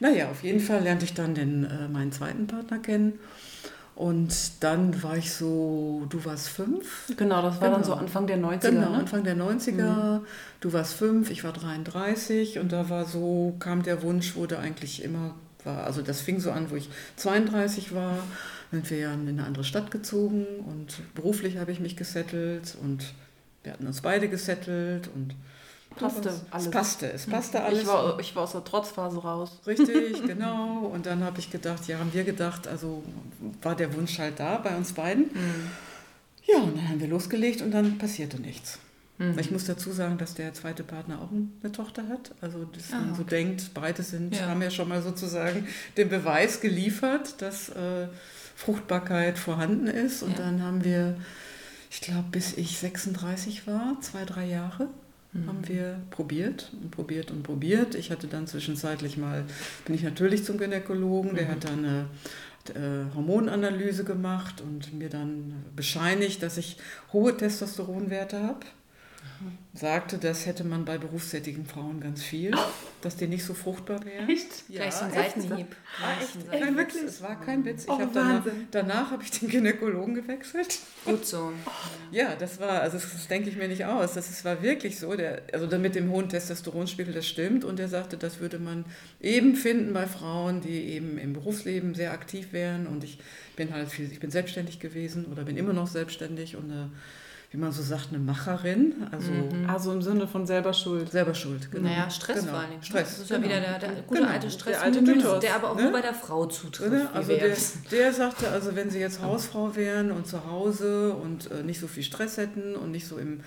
[0.00, 3.18] Naja, auf jeden Fall lernte ich dann den, äh, meinen zweiten Partner kennen.
[4.00, 7.12] Und dann war ich so, du warst fünf.
[7.18, 7.94] Genau, das war dann Genau.
[7.94, 8.70] so Anfang der 90er.
[8.70, 8.96] Genau, ne?
[8.96, 10.22] Anfang der 90er.
[10.60, 15.04] Du warst fünf, ich war 33 und da war so, kam der Wunsch, wurde eigentlich
[15.04, 18.14] immer, war, also das fing so an, wo ich 32 war,
[18.70, 23.12] sind wir ja in eine andere Stadt gezogen und beruflich habe ich mich gesettelt und
[23.64, 25.34] wir hatten uns beide gesettelt und
[25.96, 26.70] Passte es alles.
[26.70, 27.82] passte, es passte alles.
[27.82, 29.58] Ich war, ich war aus der Trotzphase raus.
[29.66, 30.86] Richtig, genau.
[30.86, 33.02] Und dann habe ich gedacht, ja, haben wir gedacht, also
[33.62, 35.24] war der Wunsch halt da bei uns beiden.
[35.24, 35.70] Mhm.
[36.44, 38.78] Ja, und dann haben wir losgelegt und dann passierte nichts.
[39.18, 39.38] Mhm.
[39.38, 42.30] Ich muss dazu sagen, dass der zweite Partner auch eine Tochter hat.
[42.40, 43.30] Also, dass Ah, man so okay.
[43.30, 44.46] denkt, beide sind, Ja.
[44.46, 48.08] haben ja schon mal sozusagen den Beweis geliefert, dass äh,
[48.56, 50.22] Fruchtbarkeit vorhanden ist.
[50.22, 50.44] Und Ja.
[50.44, 51.16] dann haben wir,
[51.90, 54.88] ich glaube, bis ich 36 war, zwei, drei Jahre,
[55.32, 55.46] Mhm.
[55.46, 57.94] haben wir probiert und probiert und probiert.
[57.94, 59.44] Ich hatte dann zwischenzeitlich mal,
[59.84, 61.50] bin ich natürlich zum Gynäkologen, der Mhm.
[61.50, 62.06] hat dann eine
[62.74, 66.76] äh, Hormonanalyse gemacht und mir dann bescheinigt, dass ich
[67.12, 68.60] hohe Testosteronwerte habe.
[69.72, 72.50] Sagte, das hätte man bei berufstätigen Frauen ganz viel,
[73.00, 74.28] dass die nicht so fruchtbar wären.
[74.28, 74.66] Echt?
[74.68, 75.12] Gleich so ein.
[75.12, 75.76] Seitenhieb.
[76.02, 76.32] Ah, Gleich echt?
[76.32, 76.50] so ein Echt?
[76.50, 76.76] Seitenhieb.
[76.76, 77.84] Kein Witz, es war kein Witz.
[77.84, 80.80] Ich Oh, hab danach, danach habe ich den Gynäkologen gewechselt.
[81.06, 81.52] Gut so.
[82.10, 84.12] Ja, das war, also das, das denke ich mir nicht aus.
[84.14, 85.14] Das ist, war wirklich so.
[85.14, 87.64] Der, also dann mit dem hohen Testosteronspiegel, das stimmt.
[87.64, 88.84] Und er sagte, das würde man
[89.20, 92.86] eben finden bei Frauen, die eben im Berufsleben sehr aktiv wären.
[92.86, 93.18] Und ich
[93.56, 96.90] bin halt viel, ich bin selbstständig gewesen oder bin immer noch selbstständig und eine,
[97.52, 98.94] wie man so sagt, eine Macherin.
[99.10, 99.68] Also Mhm.
[99.68, 101.10] Also im Sinne von selber schuld.
[101.10, 101.70] selber schuld.
[101.72, 101.88] Genau.
[101.88, 102.52] Naja, Stress genau.
[102.52, 102.70] vor allem.
[102.70, 102.76] ne?
[102.82, 103.08] Stress.
[103.10, 103.48] Das ist ja genau.
[103.48, 104.32] wieder der, der gute Genau.
[104.32, 105.82] alte Der Stress, alte Mythos, der aber auch ne?
[105.82, 106.92] nur bei der Frau zutrifft.
[106.92, 107.56] Wie Also der,
[107.90, 111.88] der sagte, also wenn sie jetzt Hausfrau wären und zu Hause und äh, nicht so
[111.88, 113.40] viel Stress hätten und nicht so im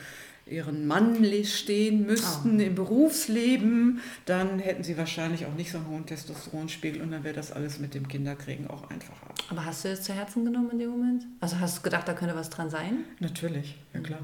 [0.46, 2.64] ihren Mann stehen müssten Ah.
[2.64, 7.34] im Berufsleben, dann hätten sie wahrscheinlich auch nicht so einen hohen Testosteronspiegel und dann wäre
[7.36, 9.28] das alles mit dem Kinderkriegen auch einfacher.
[9.50, 11.24] Aber hast du es zu Herzen genommen in dem Moment?
[11.40, 13.06] Also hast du gedacht, da könnte was dran sein?
[13.20, 14.20] Natürlich, ja klar.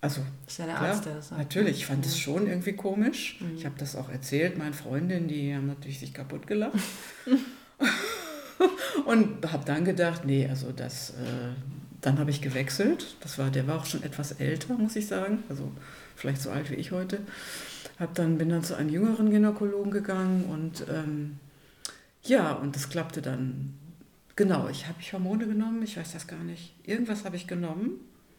[0.00, 1.40] Also Das ist ja der Klar, Arzt, der das sagt.
[1.40, 2.20] natürlich, ich fand es Ja.
[2.20, 3.38] schon irgendwie komisch.
[3.40, 3.56] Mhm.
[3.56, 6.78] Ich habe das auch erzählt, meinen Freundinnen, die haben natürlich sich kaputt gelacht.
[9.06, 11.14] und habe dann gedacht, nee, also das, äh,
[12.00, 13.16] dann habe ich gewechselt.
[13.20, 15.70] Das war, der war auch schon etwas älter, muss ich sagen, also
[16.14, 17.20] vielleicht so alt wie ich heute.
[17.98, 21.38] Hab dann, bin dann zu einem jüngeren Gynäkologen gegangen und ähm,
[22.22, 23.74] ja, und das klappte dann.
[24.34, 26.74] Genau, ich habe ich Hormone genommen, ich weiß das gar nicht.
[26.84, 27.92] Irgendwas habe ich genommen.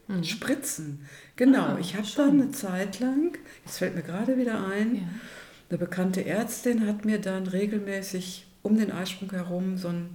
[0.06, 0.22] Mhm.
[0.24, 1.06] Spritzen.
[1.36, 2.26] Genau, Ah, ich habe schon.
[2.28, 5.02] dann eine Zeit lang, jetzt fällt mir gerade wieder ein, Ja.
[5.70, 10.06] eine bekannte Ärztin hat mir dann regelmäßig um den Eisprung herum so eine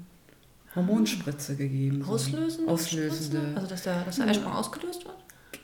[0.76, 2.04] Hormonspritze gegeben.
[2.08, 2.72] Auslösende?
[2.72, 3.38] Auslösende.
[3.40, 3.56] Spritze?
[3.56, 4.32] Also dass der, dass der Ja.
[4.32, 5.16] Eisprung ausgelöst wird?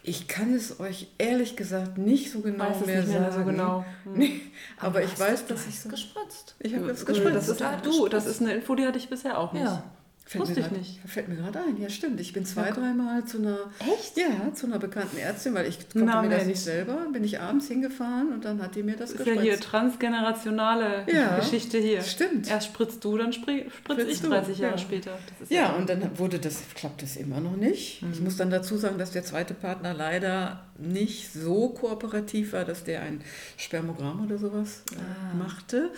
[0.03, 3.43] Ich kann es euch ehrlich gesagt nicht so genau Weiß es mehr nicht mehr sagen.
[3.45, 3.85] so genau.
[4.05, 4.13] Hm.
[4.13, 4.41] Nee,
[4.79, 5.89] aber, ich hast weiß, dass ich hast so.
[5.89, 6.55] gespritzt.
[6.59, 7.49] Ich habe das Das gespritzt.
[7.49, 9.63] ist, total du, das ist eine Info, die hatte ich bisher auch nicht.
[9.63, 9.83] Ja.
[10.31, 10.99] Fällt Wusste mir ich grad- nicht.
[11.07, 12.21] Fällt mir gerade ein, ja stimmt.
[12.21, 14.15] Ich bin zwei, Ja, dreimal zu einer, Echt?
[14.15, 17.39] ja, zu einer bekannten Ärztin, weil ich konnte Na, mir das nicht selber, bin ich
[17.39, 19.69] abends hingefahren und dann hat die mir das Das ist ja hier gespritzt.
[19.71, 22.03] transgenerationale Ja, Geschichte hier.
[22.03, 22.47] stimmt.
[22.47, 24.77] Erst spritzt du, dann spritz, spritz ich Spritzt du, 30 Jahre ja.
[24.77, 25.17] später.
[25.49, 28.03] Ja, und dann wurde das, klappt das immer noch nicht.
[28.03, 28.11] Mhm.
[28.13, 32.83] Ich muss dann dazu sagen, dass der zweite Partner leider nicht so kooperativ war, dass
[32.83, 33.21] der ein
[33.57, 35.35] Spermogramm oder sowas äh, Ah.
[35.35, 35.89] machte,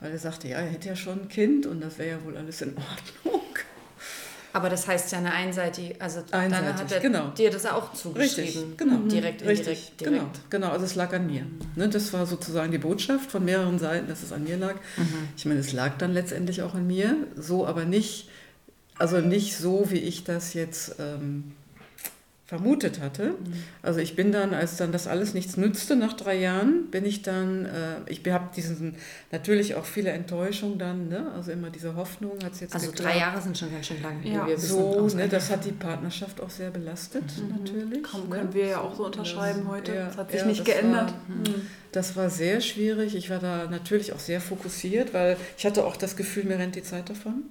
[0.00, 2.36] weil er sagte, ja, er hätte ja schon ein Kind und das wäre ja wohl
[2.38, 3.42] alles in Ordnung.
[4.54, 7.28] Aber das heißt ja eine einseitige, also dann Einseitig, hat er genau.
[7.30, 8.02] dir das auch Richtig,
[8.52, 8.76] zugeschrieben.
[8.76, 8.98] genau.
[8.98, 10.00] Direkt, Richtig, indirekt, direkt.
[10.00, 10.68] genau, genau.
[10.68, 11.44] Also es lag an mir.
[11.74, 14.76] Ne, das war sozusagen die Botschaft von mehreren Seiten, dass es an mir lag.
[15.36, 18.28] Ich meine, es lag dann letztendlich auch an mir, so aber nicht,
[18.96, 21.52] also nicht so, wie ich das jetzt ähm,
[22.58, 23.34] vermutet hatte.
[23.82, 27.22] Also ich bin dann, als dann das alles nichts nützte, nach drei Jahren, bin ich
[27.22, 27.70] dann, äh,
[28.06, 28.96] ich habe diesen,
[29.32, 31.32] natürlich auch viele Enttäuschungen dann, ne?
[31.34, 33.12] also immer diese Hoffnung, hat es jetzt Also geklappt.
[33.14, 34.56] drei Jahre sind schon ganz schön lang, Ja, wir.
[34.58, 38.02] So, ne, das hat die Partnerschaft auch sehr belastet, natürlich.
[38.02, 38.36] Komm, ne?
[38.36, 39.94] können wir ja auch so unterschreiben Das- heute.
[39.94, 41.12] ja, das hat sich ja, nicht geändert.
[41.28, 41.62] war- Hm.
[41.92, 43.14] Das war sehr schwierig.
[43.14, 46.74] Ich war da natürlich auch sehr fokussiert, weil ich hatte auch das Gefühl, mir rennt
[46.74, 47.44] die Zeit davon.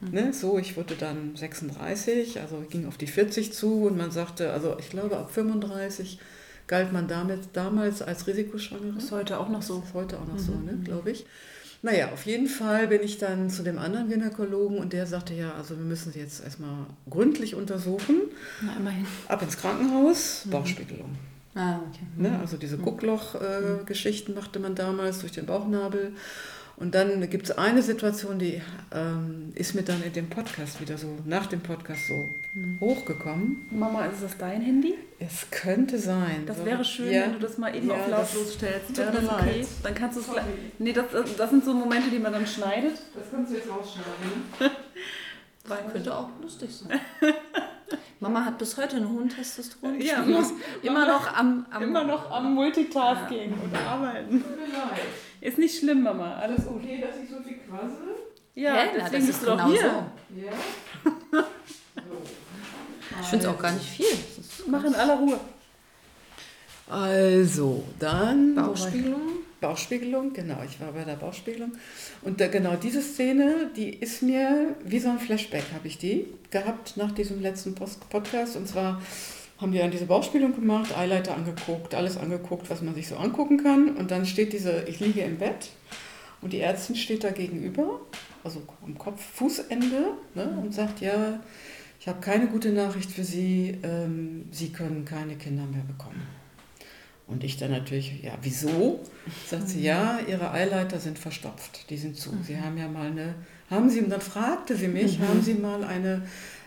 [0.00, 4.52] Ne, so, ich wurde dann 36, also ging auf die 40 zu und man sagte,
[4.52, 6.18] also ich glaube ab 35
[6.66, 8.98] galt man damit damals als Risikoschwangere.
[8.98, 9.82] Ist heute auch noch so.
[9.84, 11.26] Ist heute auch noch so, ne, glaube ich.
[11.82, 15.54] Naja, auf jeden Fall bin ich dann zu dem anderen Gynäkologen und der sagte, ja,
[15.54, 18.16] also wir müssen sie jetzt erstmal gründlich untersuchen.
[18.60, 19.06] Na, immerhin.
[19.28, 21.16] Ab ins Krankenhaus, Bauchspiegelung.
[21.54, 22.06] Ah, okay.
[22.16, 22.38] Ne?
[22.38, 26.12] Also diese Guckloch-Geschichten machte man damals durch den Bauchnabel.
[26.80, 30.96] Und dann gibt es eine Situation, die ähm, ist mir dann in dem Podcast wieder
[30.96, 32.30] so, nach dem Podcast so
[32.80, 33.66] hochgekommen.
[33.70, 34.94] Mama, ist das dein Handy?
[35.18, 36.44] Es könnte sein.
[36.46, 37.22] Das So, wäre schön, ja.
[37.24, 38.88] wenn du das mal eben Ja, auf lautlos stellst.
[38.88, 39.58] tut Wäre mir das okay?
[39.60, 39.66] leid.
[39.82, 40.44] Dann kannst du es gleich.
[40.78, 41.04] Nee, das,
[41.36, 42.94] das sind so Momente, die man dann schneidet.
[43.14, 44.72] Das kannst du jetzt rausschneiden.
[45.92, 46.98] Könnte auch lustig sein.
[48.20, 50.00] Mama hat bis heute einen hohen Testosteron.
[50.00, 54.42] Ja, muss immer noch am, am Immer noch am Multitasking und arbeiten.
[55.40, 56.34] Ist nicht schlimm, Mama.
[56.36, 56.76] Alles gut.
[56.82, 58.14] okay, dass ich so viel quassel?
[58.54, 58.88] Ja, Hä?
[58.98, 59.80] Na, deswegen das bist ist du doch genau hier.
[59.80, 60.40] so.
[60.40, 61.44] Ja.
[63.22, 64.06] Ich finde es auch gar nicht viel.
[64.66, 65.38] Mach in aller Ruhe.
[66.88, 68.54] Also, dann.
[68.54, 69.20] Bauchspiegelung.
[69.60, 71.72] Bauchspiegelung, genau, ich war bei der Bauchspiegelung.
[72.22, 76.26] Und da, genau diese Szene, die ist mir wie so ein Flashback, habe ich die
[76.50, 78.56] gehabt nach diesem letzten Post Podcast.
[78.56, 79.02] Und zwar
[79.60, 83.62] haben die dann diese Bauchspiegelung gemacht, Eileiter angeguckt, alles angeguckt, was man sich so angucken
[83.62, 83.96] kann.
[83.96, 85.70] Und dann steht diese, ich liege im Bett
[86.40, 88.00] und die Ärztin steht da gegenüber,
[88.42, 91.40] also am Kopf, Fußende, ne, und sagt, ja,
[92.00, 96.22] ich habe keine gute Nachricht für Sie, ähm, Sie können keine Kinder mehr bekommen.
[97.26, 98.98] Und ich dann natürlich, ja, wieso?
[99.46, 102.30] Sagt sie, ja, ihre Eileiter sind verstopft, die sind zu.
[102.44, 103.34] Sie haben ja mal eine,
[103.70, 106.22] haben Sie, und dann fragte sie mich, haben Sie mal eine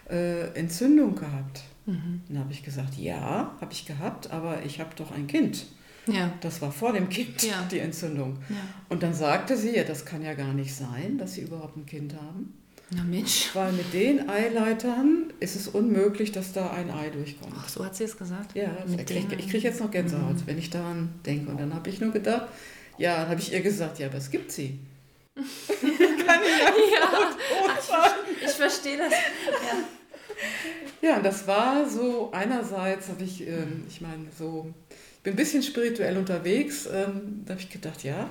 [0.10, 1.64] äh, Entzündung gehabt?
[1.86, 5.66] Dann habe ich gesagt, ja, habe ich gehabt, aber ich habe doch ein Kind.
[6.08, 6.34] Ja.
[6.42, 7.66] Das war vor dem Kind, Ja.
[7.72, 8.38] die Entzündung.
[8.50, 8.56] ja.
[8.90, 11.86] Und dann sagte sie, ja, das kann ja gar nicht sein, dass Sie überhaupt ein
[11.86, 12.54] Kind haben.
[12.96, 13.50] Na Mensch.
[13.54, 17.54] Weil mit den Eileitern ist es unmöglich, dass da ein Ei durchkommt.
[17.58, 18.56] Ach, so hat sie es gesagt.
[18.56, 21.50] Ja, Mit ich kriege jetzt noch Gänsehaut, wenn ich daran denke.
[21.52, 22.48] Und dann habe ich nur gedacht,
[22.98, 24.80] ja, dann habe ich ihr gesagt, ja, aber es gibt sie.
[26.26, 27.10] Ja,
[27.92, 29.12] Ach, ich, ich verstehe das.
[29.12, 29.18] Ja.
[31.02, 35.38] Ja, und das war so, einerseits habe ich, ähm, ich meine, so, ich bin ein
[35.38, 38.30] bisschen spirituell unterwegs, ähm, da habe ich gedacht, ja,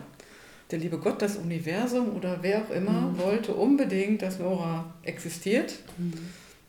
[0.70, 5.74] der liebe Gott, das Universum oder wer auch immer wollte unbedingt, dass Nora existiert.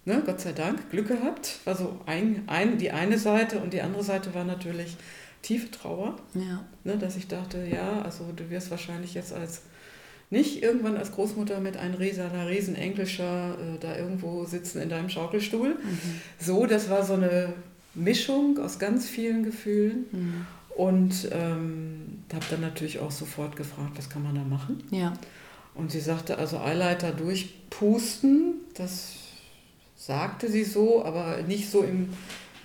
[0.06, 1.60] Ne, Gott sei Dank, Glück gehabt.
[1.64, 4.98] Also ein, ein, die eine Seite und die andere Seite war natürlich
[5.42, 6.18] tiefe Trauer.
[6.34, 6.66] ja.
[6.84, 9.62] Ne, dass ich dachte, ja, also du wirst wahrscheinlich jetzt als
[10.34, 14.89] nicht irgendwann als Großmutter mit einem riesen, einer riesen Enkelschar äh, da irgendwo sitzen in
[14.89, 15.78] deinem Schaukelstuhl.
[16.39, 17.54] So, das war so eine
[17.93, 20.06] Mischung aus ganz vielen Gefühlen.
[20.12, 20.46] Mhm.
[20.76, 24.84] Und ähm, habe dann natürlich auch sofort gefragt, was kann man da machen?
[24.89, 25.13] Ja.
[25.76, 29.13] Und sie sagte, also Eileiter durchpusten, das
[29.96, 32.10] sagte sie so, aber nicht so im,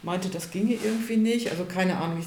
[0.03, 1.51] meinte, das ginge irgendwie nicht.
[1.51, 2.27] Also keine Ahnung, ich,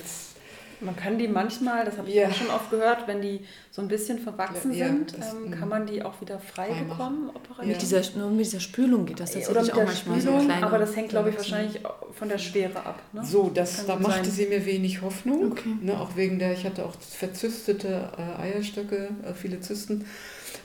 [0.81, 2.27] Man kann die manchmal, das habe ich Ja.
[2.27, 5.49] auch schon oft gehört, wenn die so ein bisschen verwachsen Ja, ja, sind, das, ähm,
[5.49, 5.51] mm.
[5.51, 7.31] kann man die auch wieder frei Frei bekommen.
[7.63, 10.27] Mit dieser, nur mit dieser Spülung geht das Oder tatsächlich mit auch der manchmal so
[10.27, 10.65] Spülung, kleine.
[10.65, 11.81] aber das hängt, glaube ich, wahrscheinlich
[12.13, 13.01] von der Schwere ab.
[13.13, 13.23] Ne?
[13.25, 14.31] So, das, Kann da gut machte sein.
[14.31, 15.51] sie mir wenig Hoffnung.
[15.51, 15.75] Okay.
[15.81, 20.05] Ne, auch wegen der, ich hatte auch verzystete äh, Eierstöcke, äh, viele Zysten.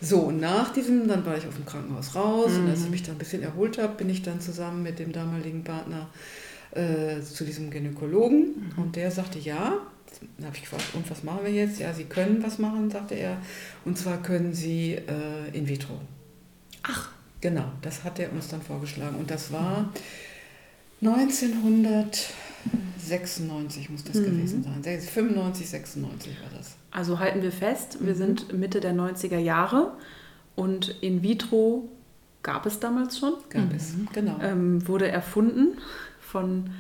[0.01, 3.03] So, und nach diesem, dann war ich auf dem Krankenhaus raus und als ich mich
[3.03, 6.09] dann ein bisschen erholt habe, bin ich dann zusammen mit dem damaligen Partner
[6.73, 8.83] äh, zu diesem Gynäkologen mhm.
[8.83, 9.79] und der sagte, ja.
[10.37, 11.79] Dann habe ich gefragt, und was machen wir jetzt?
[11.79, 13.37] Ja, Sie können was machen, sagte er.
[13.85, 16.01] Und zwar können Sie äh, in vitro.
[16.83, 17.11] Ach.
[17.41, 19.17] Genau, das hat er uns dann vorgeschlagen.
[19.17, 19.93] Und das war
[21.03, 24.25] 1996 muss das mhm.
[24.25, 24.83] gewesen sein.
[25.01, 26.77] 95, 96 war das.
[26.91, 28.19] Also halten wir fest, wir mhm.
[28.19, 29.93] sind Mitte der 90er Jahre
[30.55, 31.91] und in vitro
[32.43, 33.35] gab es damals schon.
[33.51, 33.77] Gab mhm.
[33.77, 34.39] es, genau.
[34.41, 35.77] Ähm, wurde erfunden
[36.21, 36.71] von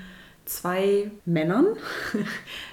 [0.47, 1.67] zwei Männern.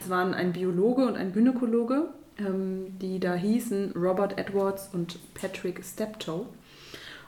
[0.01, 2.09] Es waren ein Biologe und ein Gynäkologe,
[2.39, 6.45] ähm, die da hießen Robert Edwards und Patrick Steptoe.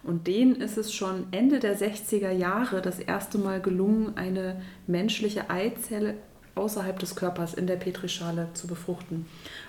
[0.03, 5.49] Und denen ist es schon Ende der 60er Jahre das erste Mal gelungen, eine menschliche
[5.49, 6.13] Eizelle
[6.53, 9.25] außerhalb des Körpers in der Petrischale zu befruchten.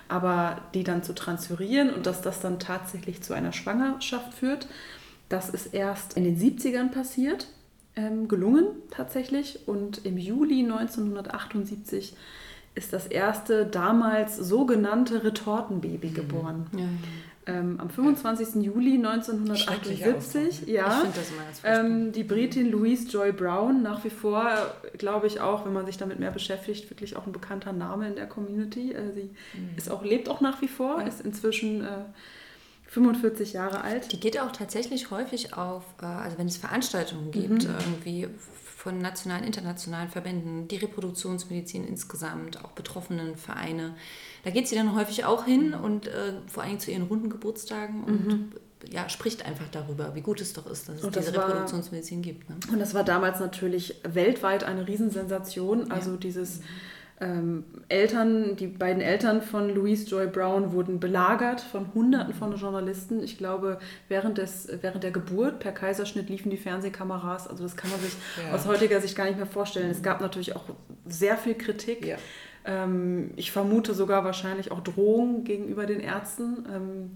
[0.07, 4.67] Aber die dann zu transferieren und dass das dann tatsächlich zu einer Schwangerschaft führt,
[5.27, 7.47] das ist erst in den 70ern passiert,
[7.97, 9.67] ähm, gelungen tatsächlich.
[9.67, 12.15] Und im Juli 1978
[12.75, 16.13] ist das erste damals sogenannte Retortenbaby mhm.
[16.13, 16.67] geboren.
[16.73, 16.87] Ja, ja.
[17.47, 18.55] Ähm, am 25.
[18.55, 18.61] Ja.
[18.61, 21.03] Juli 1978, ja,
[21.63, 24.45] ähm, die Britin Louise Joy Brown, nach wie vor,
[24.97, 28.15] glaube ich auch, wenn man sich damit mehr beschäftigt, wirklich auch ein bekannter Name in
[28.15, 28.91] der Community.
[28.91, 29.77] Äh, sie mhm.
[29.77, 32.03] ist auch, lebt auch nach wie vor, ist inzwischen äh,
[32.87, 34.11] 45 Jahre alt.
[34.11, 37.75] Die geht auch tatsächlich häufig auf, äh, also wenn es Veranstaltungen gibt, mhm.
[37.79, 38.27] irgendwie
[38.75, 43.95] von nationalen, internationalen Verbänden, die Reproduktionsmedizin insgesamt, auch betroffenen Vereine.
[44.43, 45.83] Da geht sie dann häufig auch hin mhm.
[45.83, 48.51] und äh, vor allem zu ihren runden Geburtstagen und mhm.
[48.89, 52.21] ja, spricht einfach darüber, wie gut es doch ist, dass es das diese war, Reproduktionsmedizin
[52.21, 52.49] gibt.
[52.49, 52.55] Ne?
[52.71, 55.91] Und das war damals natürlich weltweit eine Riesensensation.
[55.91, 56.17] Also ja.
[56.17, 56.59] dieses.
[56.59, 56.63] Mhm
[57.19, 63.23] ähm, Eltern, die beiden Eltern von Louise Joy Brown wurden belagert von Hunderten von Journalisten.
[63.23, 67.47] Ich glaube, während, des, während der Geburt per Kaiserschnitt liefen die Fernsehkameras.
[67.47, 68.13] Also das kann man sich
[68.45, 68.53] ja.
[68.53, 69.89] aus heutiger Sicht gar nicht mehr vorstellen.
[69.89, 70.65] Es gab natürlich auch
[71.07, 72.05] sehr viel Kritik.
[72.05, 72.17] Ja.
[72.65, 76.65] Ähm, ich vermute sogar wahrscheinlich auch Drohungen gegenüber den Ärzten.
[76.71, 77.11] Ähm,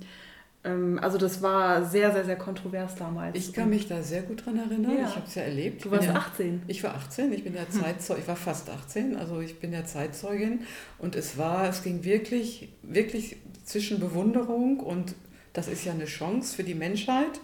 [0.64, 3.36] also das war sehr, sehr, sehr kontrovers damals.
[3.36, 4.96] Ich kann mich da sehr gut dran erinnern.
[4.96, 5.08] Ja.
[5.08, 5.84] Ich habe es ja erlebt.
[5.84, 6.62] Du warst ja, 18.
[6.68, 7.34] Ich war 18.
[7.34, 8.22] Ich bin ja Zeitzeugin.
[8.22, 9.16] Ich war fast 18.
[9.16, 10.62] Also ich bin ja Zeitzeugin.
[11.00, 15.16] Und es war, es ging wirklich, wirklich zwischen Bewunderung und
[15.54, 17.40] das ist ja eine Chance für die Menschheit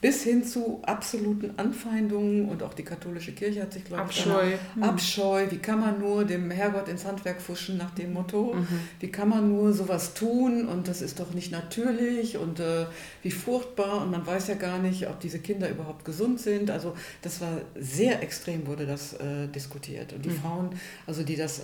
[0.00, 4.56] bis hin zu absoluten Anfeindungen und auch die katholische Kirche hat sich, glaube ich, Abscheu.
[4.76, 4.82] Mhm.
[4.84, 5.46] Abscheu.
[5.50, 8.54] Wie kann man nur dem Herrgott ins Handwerk fuschen nach dem Motto?
[8.54, 8.66] Mhm.
[9.00, 12.86] Wie kann man nur sowas tun und das ist doch nicht natürlich und äh,
[13.22, 16.70] wie furchtbar und man weiß ja gar nicht, ob diese Kinder überhaupt gesund sind.
[16.70, 20.40] Also das war sehr extrem, wurde das äh, diskutiert und die mhm.
[20.40, 20.70] Frauen,
[21.06, 21.62] also die das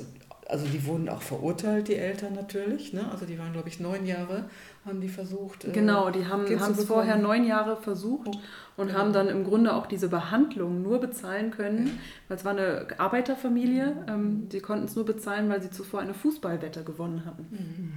[0.48, 2.92] also die wurden auch verurteilt, die Eltern natürlich.
[2.92, 3.10] Ne?
[3.10, 4.48] Also die waren, glaube ich, neun Jahre,
[4.84, 5.64] haben die versucht.
[5.64, 8.98] Äh, genau, die haben es vorher neun Jage versucht oh, und genau.
[8.98, 11.92] haben dann im Grunde auch diese Behandlung nur bezahlen können, ja.
[12.28, 14.04] weil es war eine Arbeiterfamilie.
[14.08, 17.46] Ähm, die konnten es nur bezahlen, weil sie zuvor eine Fußballwette gewonnen hatten.
[17.50, 17.92] Mhm.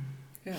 [0.45, 0.55] Ja.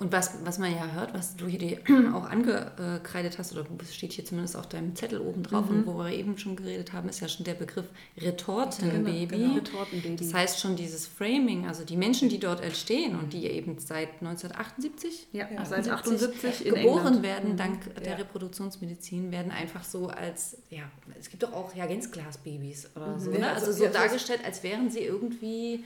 [0.00, 1.78] Und was, was man ja hört, was du hier
[2.14, 5.80] auch angekreidet hast, oder steht hier zumindest auf deinem Zettel oben drauf, mhm.
[5.80, 7.84] und wo wir eben schon geredet haben, ist ja schon der Begriff
[8.16, 9.26] Retortenbaby.
[9.26, 9.54] Genau, genau.
[9.56, 10.16] Retortenbaby.
[10.16, 14.08] Das heißt schon dieses Framing, also die Menschen, die dort entstehen und die eben seit
[14.22, 17.22] 1978 ja, ja, seit 78 geboren England.
[17.22, 17.56] werden, mhm.
[17.58, 18.00] dank ja.
[18.00, 20.84] der Reproduktionsmedizin, werden einfach so als, ja,
[21.20, 23.20] es gibt doch auch Reagenzglasbabys oder mhm.
[23.20, 23.46] so, ne?
[23.50, 25.84] also, also so dargestellt, als wären sie irgendwie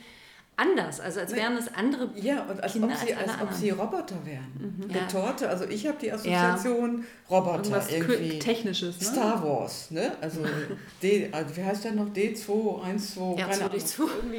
[0.57, 3.53] anders, also als wären es andere Ja, und als, Kinder ob, sie, als, als ob
[3.53, 4.77] sie Roboter wären.
[4.77, 4.91] Mhm.
[4.91, 7.35] Retorte, also ich habe die Assoziation ja.
[7.35, 8.39] Roboter Irgendwas irgendwie.
[8.39, 9.05] Technisches, ne?
[9.05, 10.11] Star Wars, ne?
[10.21, 10.41] Also,
[11.03, 12.07] D, also wie heißt der noch?
[12.07, 13.81] D2, 1, 2, ja, keine Ahnung.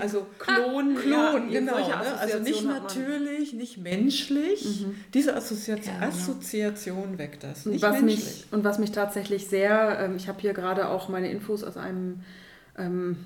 [0.00, 1.76] Also Klon, Klon, ja, genau.
[1.76, 2.18] Ne?
[2.18, 4.64] Also nicht natürlich, nicht menschlich.
[4.64, 4.94] Mhm.
[5.12, 6.12] Diese Assoziation, ja, genau.
[6.14, 7.66] Assoziation weckt das.
[7.66, 8.24] Nicht was menschlich.
[8.24, 11.76] Mich, und was mich tatsächlich sehr, ähm, ich habe hier gerade auch meine Infos aus
[11.76, 12.20] einem
[12.78, 13.18] ähm,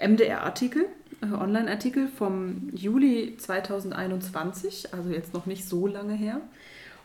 [0.00, 0.86] MDR-Artikel
[1.22, 6.40] Online-Artikel vom Juli 2021, also jetzt noch nicht so lange her.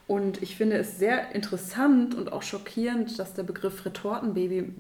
[0.08, 4.74] Und ich finde es sehr interessant und auch schockierend, dass der Begriff Retortenbaby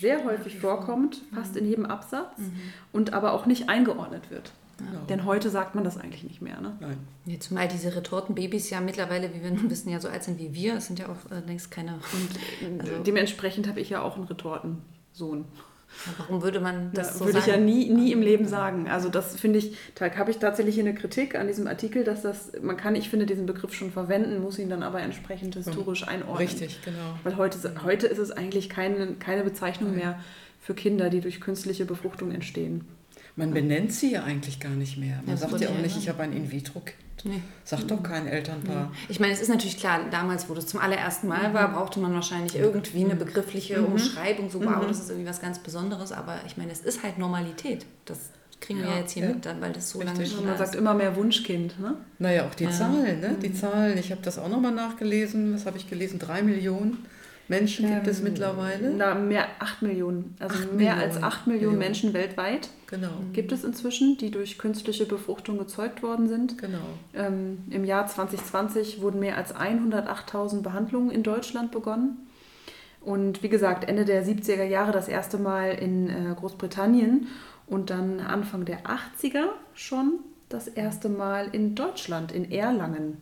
[0.00, 2.52] sehr häufig vorkommt, fast in jedem Absatz, mhm.
[2.92, 4.52] und aber auch nicht eingeordnet wird.
[4.80, 5.00] Ja.
[5.08, 6.60] Denn heute sagt man das eigentlich nicht mehr.
[6.60, 6.76] Ne?
[6.80, 6.96] Nein.
[7.26, 10.52] Ja, zumal diese Retortenbabys ja mittlerweile, wie wir nun wissen, ja so alt sind wie
[10.52, 10.76] wir.
[10.76, 12.00] Es sind ja auch äh, längst keine.
[12.66, 15.44] Und also dementsprechend habe ich ja auch einen Retortensohn.
[16.18, 17.46] Warum würde man das ja, so würde sagen?
[17.46, 18.88] Würde ich ja nie, nie im Leben sagen.
[18.88, 22.52] Also das finde ich, da habe ich tatsächlich eine Kritik an diesem Artikel, dass das,
[22.60, 26.36] man kann, ich finde, diesen Begriff schon verwenden, muss ihn dann aber entsprechend historisch einordnen.
[26.36, 27.18] Richtig, genau.
[27.22, 30.20] Weil heute, heute ist es eigentlich keine, keine Bezeichnung mehr
[30.60, 32.86] für Kinder, die durch künstliche Befruchtung entstehen.
[33.36, 35.16] Man benennt sie ja eigentlich gar nicht mehr.
[35.16, 36.96] Man Das sagt ja auch ja, nicht, ich habe ein In-vitro-Kind.
[37.26, 37.40] Nee.
[37.64, 38.92] Sagt doch kein Elternpaar.
[39.08, 42.12] Ich meine, es ist natürlich klar, damals, wo das zum allerersten Mal war, brauchte man
[42.12, 46.58] wahrscheinlich irgendwie eine begriffliche Umschreibung, so, wow, das ist irgendwie was ganz Besonderes, aber ich
[46.58, 47.86] meine, es ist halt Normalität.
[48.04, 48.18] Das
[48.60, 49.28] kriegen wir Ja, jetzt hier ja.
[49.30, 50.18] mit, weil das so Richtig.
[50.18, 51.96] lange Und schon man sagt immer mehr Wunschkind, ne?
[52.18, 52.70] Naja, auch die Ja.
[52.70, 53.36] Zahlen, ne?
[53.42, 55.54] Die Zahlen, ich habe das auch nochmal nachgelesen.
[55.54, 56.18] Was habe ich gelesen?
[56.18, 57.06] Drei Millionen
[57.48, 58.94] Menschen gibt es Ähm, mittlerweile.
[58.96, 60.34] Na, mehr 8 Millionen.
[60.38, 61.00] Also Acht mehr Millionen.
[61.00, 61.78] als 8 Millionen Millionen.
[61.78, 66.56] Menschen weltweit Genau, gibt es inzwischen, die durch künstliche Befruchtung gezeugt worden sind.
[66.58, 66.78] genau.
[67.14, 72.16] Ähm, Im Jahr 2020 wurden mehr als 108.000 Behandlungen in Deutschland begonnen.
[73.00, 77.26] Und wie gesagt, Ende der 70er Jahre das erste Mal in äh, Großbritannien
[77.66, 83.18] und dann Anfang der 80er schon das erste Mal in Deutschland, in Erlangen.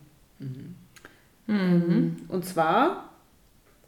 [1.49, 3.11] Ähm, Und zwar,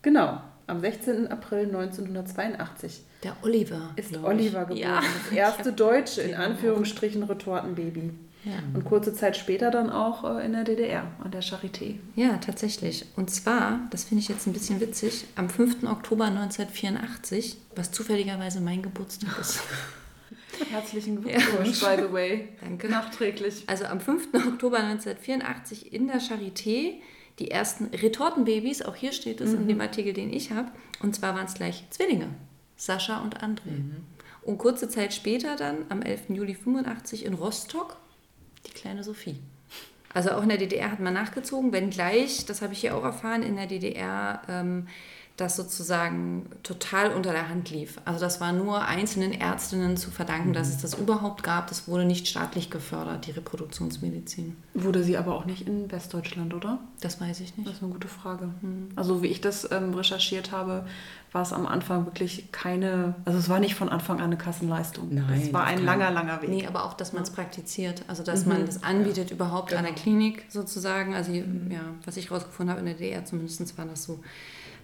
[0.04, 1.26] genau, am 16.
[1.28, 3.90] April 1982 Der Oliver.
[3.96, 4.16] ist.
[4.22, 4.78] Oliver geboren.
[4.78, 5.00] Ja.
[5.00, 8.12] Das erste deutsche, in den Anführungsstrichen, Retortenbaby.
[8.44, 8.52] Ja.
[8.74, 11.94] Und kurze Zeit später dann auch äh, in der DDR, an der Charité.
[12.14, 13.06] ja, tatsächlich.
[13.16, 15.84] Und zwar, das finde ich jetzt ein bisschen witzig, am 5.
[15.84, 19.60] Oktober 1984, was zufälligerweise mein Geburtstag ist.
[20.70, 22.48] Herzlichen Glückwunsch, by the way.
[22.60, 22.88] Danke.
[22.88, 23.64] Nachträglich.
[23.66, 24.28] Also am 5.
[24.34, 26.96] Oktober 1984 in der Charité
[27.38, 30.70] die ersten Retortenbabys, auch hier steht es in dem Artikel, den ich habe,
[31.02, 32.28] und zwar waren es gleich Zwillinge,
[32.76, 33.70] Sascha und André.
[34.42, 36.30] Und kurze Zeit später dann, am 11.
[36.30, 37.96] Juli 85 in Rostock,
[38.66, 39.36] die kleine Sophie.
[40.12, 43.42] Also auch in der DDR hat man nachgezogen, wenngleich, das habe ich hier auch erfahren,
[43.42, 44.86] in der DDR ähm,
[45.36, 47.98] das sozusagen total unter der Hand lief.
[48.04, 51.66] Also das war nur einzelnen Ärztinnen zu verdanken, dass es das überhaupt gab.
[51.66, 54.56] Das wurde nicht staatlich gefördert, die Reproduktionsmedizin.
[54.74, 56.78] Wurde sie aber auch nicht in Westdeutschland, oder?
[57.00, 57.68] Das weiß ich nicht.
[57.68, 58.48] Das ist eine gute Frage.
[58.94, 60.86] Also wie ich das ähm, recherchiert habe,
[61.32, 65.12] war es am Anfang wirklich keine, also es war nicht von Anfang an eine Kassenleistung.
[65.12, 66.48] Nein, es war ein langer, langer Weg.
[66.48, 68.04] Nee, aber auch, dass man es praktiziert.
[68.06, 71.12] Also, dass man das anbietet überhaupt an der Klinik sozusagen.
[71.12, 71.42] Also, ja,
[72.04, 74.20] was ich rausgefunden habe in der DDR zumindest war das so.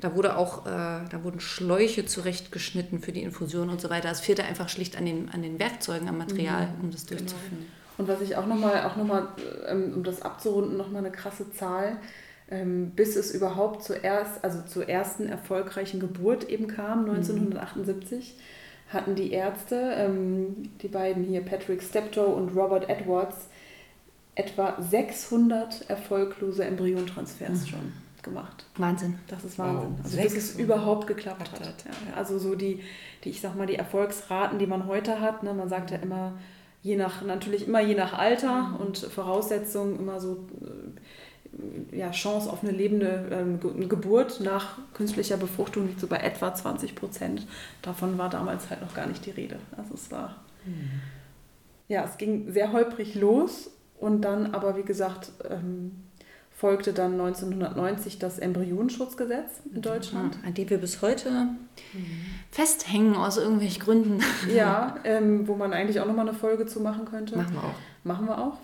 [0.01, 4.11] Da wurde auch, äh, da wurden Schläuche zurechtgeschnitten für die Infusion und so weiter.
[4.11, 7.67] Es fehlte einfach schlicht an den, an den Werkzeugen, am Material, um das durchzuführen.
[7.99, 9.29] Und was ich auch nochmal, auch noch mal,
[9.67, 11.99] ähm, um das abzurunden, nochmal eine krasse Zahl,
[12.51, 18.37] ähm, bis es überhaupt zuerst, also zur ersten erfolgreichen Geburt eben kam, 1978,
[18.89, 23.37] hatten die Ärzte, ähm, die beiden hier, Patrick Steptoe und Robert Edwards,
[24.35, 28.67] etwa 600 erfolglose Embryontransfers schon gemacht.
[28.77, 29.19] Wahnsinn.
[29.29, 29.91] Das ist Wahnsinn.
[29.97, 30.05] Wow.
[30.05, 31.61] Also bis es 600 überhaupt geklappt hat.
[31.61, 31.85] hat.
[31.85, 32.81] Ja, also so die,
[33.25, 36.39] die, ich sag mal, die Erfolgsraten, die man heute hat, ne, man sagt ja immer,
[36.83, 42.63] je nach, natürlich immer je nach Alter und Voraussetzungen immer so äh, ja, Chance auf
[42.63, 47.47] eine lebende ähm, Ge- Geburt nach künstlicher Befruchtung liegt so bei etwa 20 Prozent.
[47.83, 49.57] Davon war damals halt noch gar nicht die Rede.
[49.77, 50.37] Also es war,
[51.89, 55.93] ja, es ging sehr holprig los und dann aber, wie gesagt, ähm,
[56.61, 60.37] folgte dann 1990 das Embryonenschutzgesetz in Deutschland.
[60.45, 61.31] An die wir bis heute
[62.51, 64.21] festhängen aus irgendwelchen Gründen.
[64.55, 67.35] Ja, ähm, wo man eigentlich auch nochmal eine Folge zu machen könnte.
[67.39, 67.75] Machen wir auch.
[68.05, 68.59] Machen wir auch.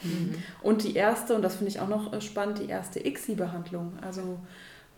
[0.63, 3.95] Und die erste, und das finde ich auch noch äh, spannend, die erste ICSI-Behandlung.
[4.03, 4.41] Also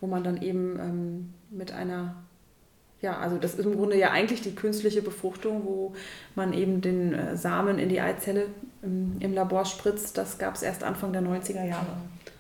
[0.00, 2.16] wo man dann eben ähm, mit einer,
[3.00, 5.94] ja, also das ist im Grunde ja eigentlich die künstliche Befruchtung, wo
[6.34, 8.46] man eben den äh, Samen in die Eizelle
[8.82, 10.18] im, im Labor spritzt.
[10.18, 11.96] Das gab es erst Anfang der 90er Jahre.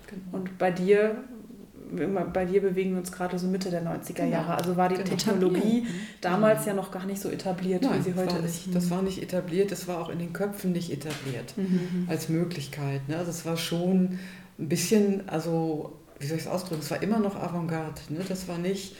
[0.08, 0.22] Genau.
[0.32, 1.16] Und bei dir,
[2.32, 4.54] bei dir bewegen wir uns gerade so Mitte der 90er Jahre.
[4.54, 5.08] Also war die Genau.
[5.08, 5.86] Technologie
[6.20, 8.66] damals ja noch gar nicht so etabliert, wie Nein, sie das heute war ist.
[8.66, 11.54] nicht, das war nicht etabliert, das war auch in den Köpfen nicht etabliert
[12.08, 13.08] als Möglichkeit.
[13.08, 13.16] Ne?
[13.16, 14.18] Also es war schon
[14.58, 18.00] ein bisschen, also wie soll ich es ausdrücken, es war immer noch Avantgarde.
[18.10, 18.20] Ne?
[18.28, 18.96] Das war nicht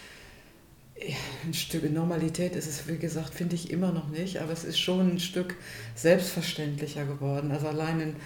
[1.01, 1.15] ja,
[1.47, 4.79] ein Stück Normalität ist es, wie gesagt, finde ich immer noch nicht, aber es ist
[4.81, 5.55] schon ein Stück
[5.95, 7.53] selbstverständlicher geworden.
[7.53, 8.17] Also allein in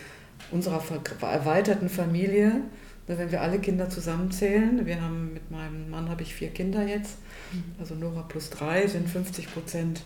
[0.51, 0.83] unserer
[1.23, 2.49] erweiterten Familie,
[3.09, 6.87] ne, wenn wir alle Kinder zusammenzählen, wir haben mit meinem Mann habe ich vier Kinder
[6.87, 7.17] jetzt,
[7.79, 10.03] also Nora plus drei sind 50 Prozent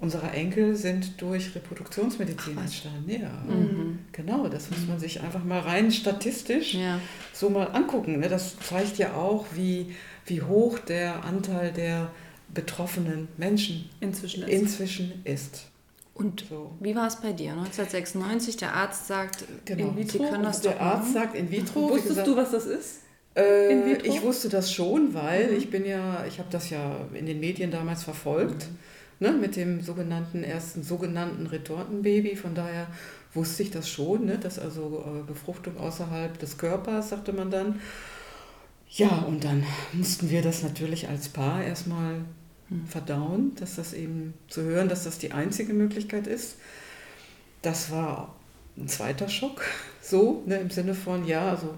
[0.00, 3.08] unserer Enkel sind durch Reproduktionsmedizin entstanden.
[3.08, 4.00] Ja, Mhm.
[4.10, 6.98] genau, das muss man sich einfach mal rein statistisch Ja.
[7.32, 8.18] so mal angucken.
[8.18, 8.28] Ne?
[8.28, 9.94] Das zeigt ja auch, wie,
[10.26, 12.10] wie hoch der Anteil der
[12.52, 14.50] betroffenen Menschen Inzwischen ist.
[14.50, 15.66] inzwischen ist.
[16.14, 16.72] Und So.
[16.80, 17.52] wie war es bei dir?
[17.52, 19.88] 1996, der Arzt sagt, Genau.
[19.88, 21.12] in vitro, Sie können das der doch Arzt machen.
[21.14, 21.88] sagt in vitro.
[21.88, 22.98] Wusstest gesagt, du, was das ist?
[23.34, 24.06] Äh, in vitro?
[24.12, 25.56] Ich wusste das schon, weil Mhm.
[25.56, 28.66] ich bin ja, ich habe das ja in den Medien damals verfolgt,
[29.20, 32.36] ne, mit dem sogenannten ersten sogenannten Retortenbaby.
[32.36, 32.88] Von daher
[33.32, 37.80] wusste ich das schon, ne, dass also äh, Befruchtung außerhalb des Körpers, sagte man dann.
[38.90, 42.16] Ja, und dann mussten wir das natürlich als Paar erstmal.
[42.86, 46.56] Verdauen, dass das eben zu hören, dass das die einzige Möglichkeit ist.
[47.62, 48.34] das war
[48.76, 49.62] ein zweiter Schock,
[50.00, 51.74] so ne, im Sinne von, ja, also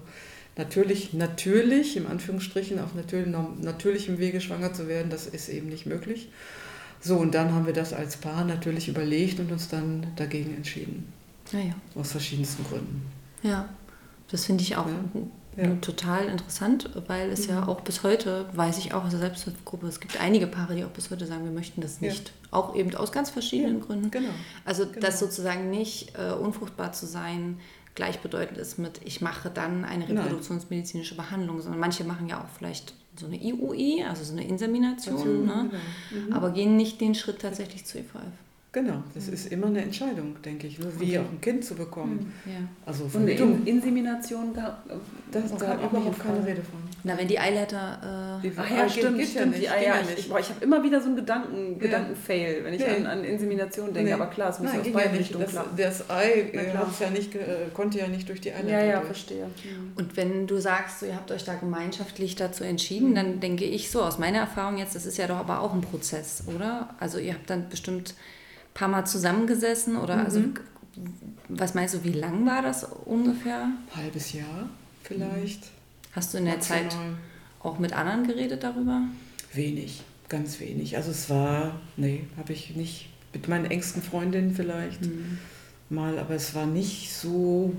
[0.57, 5.87] natürlich, natürlich, im Anführungsstrichen, auf natürlich, natürlichem Wege schwanger zu werden, das ist eben nicht
[5.87, 6.31] möglich.
[7.01, 11.13] So, und dann haben wir das als Paar natürlich überlegt und uns dann dagegen entschieden.
[11.53, 11.75] Ja, ja.
[11.95, 13.03] Aus verschiedensten Gründen.
[13.43, 13.69] Ja,
[14.31, 14.95] das finde ich auch ja.
[15.57, 15.75] Ja.
[15.81, 17.69] total interessant, weil es ja mhm.
[17.69, 20.91] auch bis heute, weiß ich auch aus der Selbsthilfegruppe, es gibt einige Paare, die auch
[20.91, 22.29] bis heute sagen, wir möchten das nicht.
[22.29, 22.59] Ja.
[22.59, 24.11] Auch eben aus ganz verschiedenen Gründen.
[24.11, 24.31] Genau.
[24.65, 25.01] Also, genau.
[25.01, 27.59] dass sozusagen nicht äh, unfruchtbar zu sein
[27.95, 32.95] gleichbedeutend ist mit, ich mache dann eine reproduktionsmedizinische Behandlung, sondern manche machen ja auch vielleicht
[33.19, 35.71] so eine IUI, also so eine Insemination, ne?
[36.11, 36.27] genau.
[36.27, 36.33] mhm.
[36.33, 38.19] aber gehen nicht den Schritt tatsächlich zu IVF.
[38.75, 41.19] Genau, das ist immer eine Entscheidung, denke ich, wie okay.
[41.21, 42.33] auch ein Kind zu bekommen.
[42.43, 42.59] Hm, ja.
[42.85, 44.83] Also Und eine In Insemination, da,
[45.31, 46.81] das, da überhaupt keine Rede von.
[47.05, 48.41] Na, wenn die Eileiter...
[48.43, 49.57] Äh, Ach ja, stimmt, geht, stimmt.
[49.61, 52.81] Ja die, ja, ich, ich, ich habe immer wieder so einen Gedanken, Gedankenfail, wenn ich
[52.81, 52.97] nee.
[52.97, 54.13] an, an, Insemination denke, nee.
[54.13, 55.47] aber klar, es muss Nein, aus beiden ja Richtungen
[55.77, 56.51] das, das Ei
[56.99, 59.07] ja nicht, äh, konnte ja nicht durch die Eileiter Ja, ja, durch.
[59.07, 59.45] verstehe.
[59.45, 59.93] Mhm.
[59.95, 63.15] Und wenn du sagst, so, ihr habt euch da gemeinschaftlich dazu entschieden, mhm.
[63.15, 65.81] dann denke ich so, aus meiner Erfahrung jetzt, das ist ja doch aber auch ein
[65.81, 66.89] Prozess, oder?
[66.99, 68.15] Also ihr habt dann bestimmt
[68.75, 70.55] paar Mal zusammengesessen oder also mhm.
[70.57, 70.63] also
[71.49, 73.69] was meinst du, wie lang war das ungefähr?
[73.95, 74.69] Halbes Jahr
[75.03, 75.65] vielleicht.
[76.13, 76.89] Hast du in der Maximal.
[76.91, 76.99] Zeit
[77.61, 79.03] auch mit anderen geredet darüber?
[79.53, 80.97] Wenig, ganz wenig.
[80.97, 85.39] Also es war, nee, habe ich nicht mit meinen engsten Freundinnen vielleicht mhm.
[85.89, 87.75] mal, aber es war nicht so,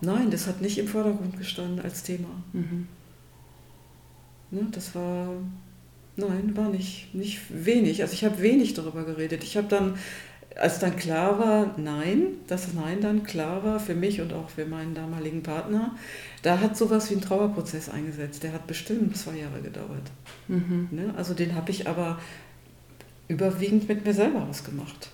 [0.00, 2.28] nein, das hat nicht im Vordergrund gestanden als Thema.
[2.52, 2.88] Mhm.
[4.50, 5.28] Ne, das war
[6.16, 8.02] Nein, war nicht, nicht wenig.
[8.02, 9.42] Also ich habe wenig darüber geredet.
[9.42, 9.98] Ich habe dann,
[10.54, 14.64] als dann klar war, nein, dass Nein dann klar war für mich und auch für
[14.64, 15.96] meinen damaligen Partner,
[16.42, 18.44] da hat sowas wie ein Trauerprozess eingesetzt.
[18.44, 20.10] Der hat bestimmt zwei Jahre gedauert.
[20.46, 20.88] Mhm.
[20.92, 21.14] Ne?
[21.16, 22.20] Also den habe ich aber
[23.26, 25.10] überwiegend mit mir selber ausgemacht.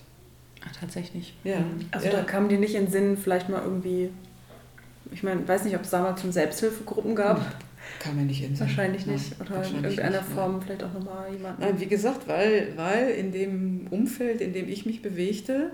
[0.66, 1.34] Ach, tatsächlich.
[1.44, 1.60] Ja.
[1.60, 1.86] Mhm.
[1.92, 2.12] Also ja.
[2.12, 4.10] da kam dir nicht in den Sinn, vielleicht mal irgendwie,
[5.12, 7.38] ich meine, weiß nicht, ob es damals schon Selbsthilfegruppen gab.
[7.38, 9.38] Mhm kann man nicht in Wahrscheinlich nicht.
[9.38, 10.62] Nein, Oder in irgendeiner nicht, Form nein.
[10.62, 11.60] vielleicht auch nochmal jemanden.
[11.60, 15.72] Nein, wie gesagt, weil, weil in dem Umfeld, in dem ich mich bewegte,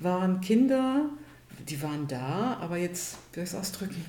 [0.00, 1.10] waren Kinder,
[1.68, 4.04] die waren da, aber jetzt, wie soll ich es ausdrücken?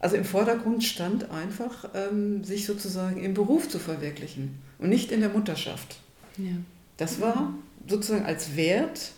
[0.00, 5.20] Also im Vordergrund stand einfach, ähm, sich sozusagen im Beruf zu verwirklichen und nicht in
[5.20, 6.00] der Mutterschaft.
[6.36, 6.52] Ja.
[6.96, 7.54] Das war
[7.86, 9.12] sozusagen als Wert,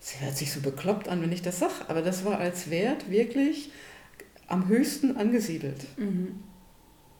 [0.00, 3.10] es hört sich so bekloppt an, wenn ich das sage, aber das war als Wert
[3.10, 3.70] wirklich
[4.46, 5.86] am höchsten angesiedelt.
[5.96, 6.40] Mhm.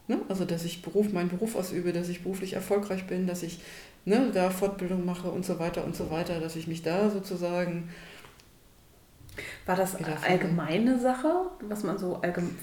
[0.06, 0.20] Ne?
[0.28, 3.60] Also, dass ich Beruf, meinen Beruf ausübe, dass ich beruflich erfolgreich bin, dass ich
[4.04, 7.88] ne, da Fortbildung mache und so weiter und so weiter, dass ich mich da sozusagen.
[9.66, 12.20] War das allgemeine Sache, was man so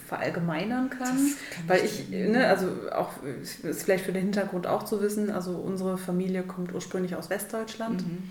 [0.07, 1.17] verallgemeinern kann?
[1.49, 5.51] kann Weil ich, ne, also auch ist vielleicht für den Hintergrund auch zu wissen, also
[5.51, 8.07] unsere Familie kommt ursprünglich aus Westdeutschland.
[8.07, 8.29] Mhm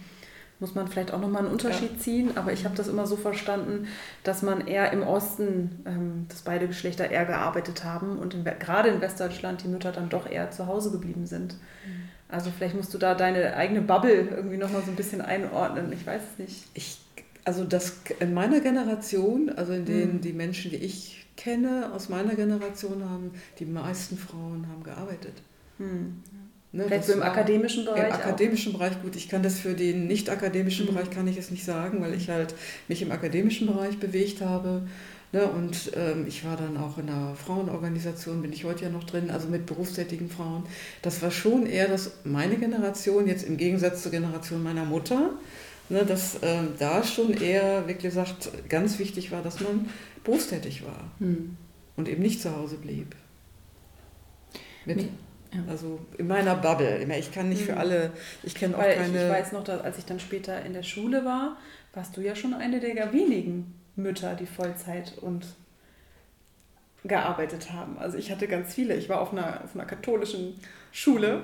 [0.60, 1.98] muss man vielleicht auch nochmal einen Unterschied ja.
[1.98, 2.30] ziehen.
[2.36, 3.88] Aber ich habe das immer so verstanden,
[4.22, 8.90] dass man eher im Osten, ähm, dass beide Geschlechter eher gearbeitet haben und in, gerade
[8.90, 11.54] in Westdeutschland die Mütter dann doch eher zu Hause geblieben sind.
[11.54, 12.08] Mhm.
[12.28, 15.92] Also vielleicht musst du da deine eigene Bubble irgendwie nochmal so ein bisschen einordnen.
[15.92, 16.64] Ich weiß es nicht.
[16.74, 17.00] Ich,
[17.44, 20.20] also das in meiner Generation, also in denen mhm.
[20.20, 25.42] die Menschen, die ich kenne aus meiner Generation haben, die meisten Frauen haben gearbeitet.
[25.78, 26.22] Mhm.
[26.72, 28.06] Ne, Vielleicht so im akademischen Bereich?
[28.06, 28.78] Im akademischen auch.
[28.78, 30.94] Bereich, gut, ich kann das für den nicht akademischen mhm.
[30.94, 32.54] Bereich kann ich es nicht sagen, weil ich halt
[32.86, 34.82] mich im akademischen Bereich bewegt habe.
[35.32, 39.04] Ne, und ähm, ich war dann auch in einer Frauenorganisation, bin ich heute ja noch
[39.04, 40.64] drin, also mit berufstätigen Frauen.
[41.02, 45.30] Das war schon eher das, meine Generation, jetzt im Gegensatz zur Generation meiner Mutter,
[45.88, 49.88] ne, dass ähm, da schon eher, wie gesagt, ganz wichtig war, dass man
[50.24, 51.56] berufstätig war mhm.
[51.96, 53.14] und eben nicht zu Hause blieb.
[54.84, 55.08] Mit,
[55.52, 55.60] ja.
[55.68, 57.04] Also in meiner Bubble.
[57.18, 57.78] Ich kann nicht für mhm.
[57.78, 58.10] alle,
[58.42, 59.18] ich kenne auch keine.
[59.18, 61.56] Ich, ich weiß noch, dass, als ich dann später in der Schule war,
[61.92, 65.46] warst du ja schon eine der wenigen Mütter, die Vollzeit und
[67.04, 67.98] gearbeitet haben.
[67.98, 68.94] Also ich hatte ganz viele.
[68.94, 70.54] Ich war auf einer, auf einer katholischen
[70.92, 71.42] Schule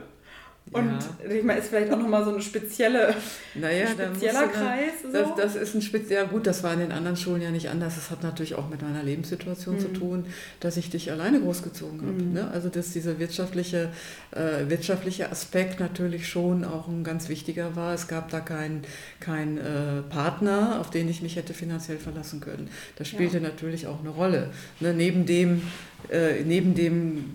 [0.73, 1.31] und ja.
[1.31, 3.15] ich meine, ist vielleicht auch nochmal so eine spezielle,
[3.55, 4.93] naja, spezieller Kreis.
[5.03, 5.13] So.
[5.13, 7.95] Das, das, ist ein speziell, gut, das war in den anderen Schulen ja nicht anders.
[7.95, 9.81] Das hat natürlich auch mit meiner Lebenssituation mhm.
[9.81, 10.27] zu tun,
[10.59, 12.23] dass ich dich alleine großgezogen habe.
[12.23, 12.33] Mhm.
[12.33, 12.51] Ne?
[12.53, 13.91] Also dass dieser wirtschaftliche,
[14.33, 17.95] äh, wirtschaftliche Aspekt natürlich schon auch ein ganz wichtiger war.
[17.95, 18.83] Es gab da keinen
[19.21, 22.71] kein, äh, Partner, auf den ich mich hätte finanziell verlassen können.
[22.97, 23.43] Das spielte ja.
[23.43, 24.51] natürlich auch eine Rolle.
[24.81, 24.95] Ne?
[24.95, 25.63] Neben dem,
[26.11, 27.35] äh, neben dem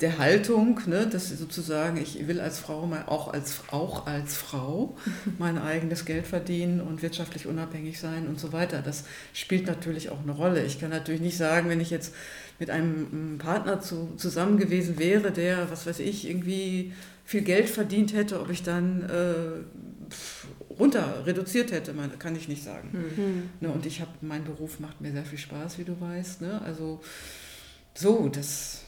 [0.00, 4.96] der Haltung, ne, dass sozusagen ich will als Frau mal auch als auch als Frau
[5.38, 8.82] mein eigenes Geld verdienen und wirtschaftlich unabhängig sein und so weiter.
[8.82, 9.04] Das
[9.34, 10.64] spielt natürlich auch eine Rolle.
[10.64, 12.14] Ich kann natürlich nicht sagen, wenn ich jetzt
[12.58, 16.92] mit einem Partner zu, zusammen gewesen wäre, der, was weiß ich, irgendwie
[17.24, 22.90] viel Geld verdient hätte, ob ich dann äh, runter reduziert hätte, kann ich nicht sagen.
[22.92, 23.50] Hm.
[23.60, 26.40] Ne, und ich habe, mein Beruf macht mir sehr viel Spaß, wie du weißt.
[26.40, 26.60] Ne?
[26.64, 27.00] Also
[27.94, 28.82] so, das,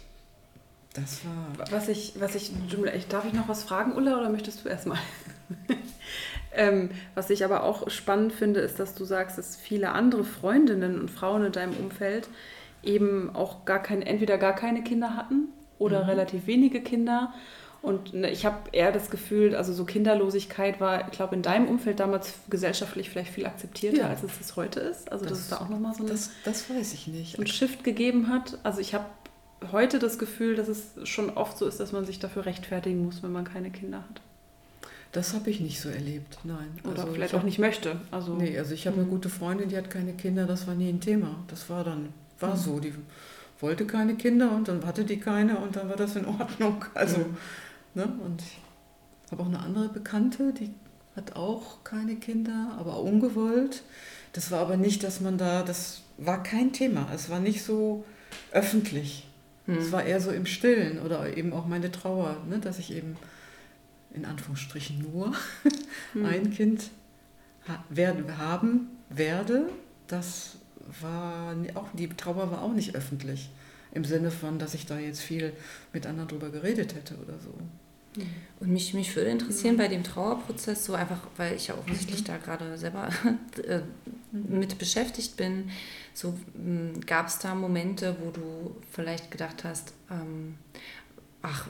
[0.95, 1.71] das war.
[1.71, 2.53] Was ich, was ich,
[3.09, 4.99] darf ich noch was fragen, Ulla, oder möchtest du erstmal?
[6.53, 11.01] ähm, was ich aber auch spannend finde, ist, dass du sagst, dass viele andere Freundinnen
[11.01, 12.29] und Frauen in deinem Umfeld
[12.83, 15.49] eben auch gar keine, entweder gar keine Kinder hatten
[15.79, 16.11] oder mhm.
[16.11, 17.33] relativ wenige Kinder.
[17.83, 21.67] Und ne, ich habe eher das Gefühl, also so Kinderlosigkeit war, ich glaube, in deinem
[21.67, 24.09] Umfeld damals gesellschaftlich vielleicht viel akzeptierter, ja.
[24.09, 25.11] als es das heute ist.
[25.11, 27.39] Also das, dass es da auch nochmal so das, das weiß ich nicht.
[27.41, 28.57] ein Shift gegeben hat.
[28.63, 29.07] Also ich habe
[29.73, 33.23] heute das Gefühl, dass es schon oft so ist, dass man sich dafür rechtfertigen muss,
[33.25, 34.21] wenn man keine Kinder hat.
[35.11, 36.79] Das habe ich nicht so erlebt, nein.
[36.85, 38.01] Oder also vielleicht auch nicht möchte.
[38.11, 39.11] Also, nee, also ich habe eine hm.
[39.11, 41.35] gute Freundin, die hat keine Kinder, das war nie ein Thema.
[41.49, 42.09] Das war dann,
[42.41, 42.59] war mhm.
[42.59, 42.81] so.
[42.81, 42.95] Die
[43.61, 46.85] wollte keine Kinder und dann hatte die keine und dann war das in Ordnung.
[46.95, 47.37] Also, mhm.
[47.95, 48.05] Ne?
[48.25, 50.71] Und ich habe auch eine andere Bekannte, die
[51.17, 53.83] hat auch keine Kinder, aber ungewollt.
[54.33, 57.09] Das war aber nicht, dass man da, das war kein Thema.
[57.15, 58.05] Es war nicht so
[58.51, 59.27] öffentlich.
[59.67, 59.79] Mhm.
[59.79, 62.59] Es war eher so im Stillen oder eben auch meine Trauer, ne?
[62.59, 63.17] dass ich eben
[64.13, 65.33] in Anführungsstrichen nur
[66.15, 66.25] mhm.
[66.27, 66.91] ein Kind
[67.69, 69.69] ha werden, haben werde,
[70.07, 70.57] das
[71.01, 73.51] war auch, die Trauer war auch nicht öffentlich.
[73.95, 75.53] Im Sinne von, dass ich da jetzt viel
[75.93, 77.53] mit anderen drüber geredet hätte oder so.
[78.61, 82.27] Und mich, mich würde interessieren bei dem Trauerprozess, so einfach, weil ich ja offensichtlich mhm.
[82.27, 83.09] da gerade selber
[83.67, 83.81] äh,
[84.33, 85.71] mit beschäftigt bin,
[86.15, 90.57] so hm, gab es da Momente, wo du vielleicht gedacht hast, ähm,
[91.41, 91.69] ach,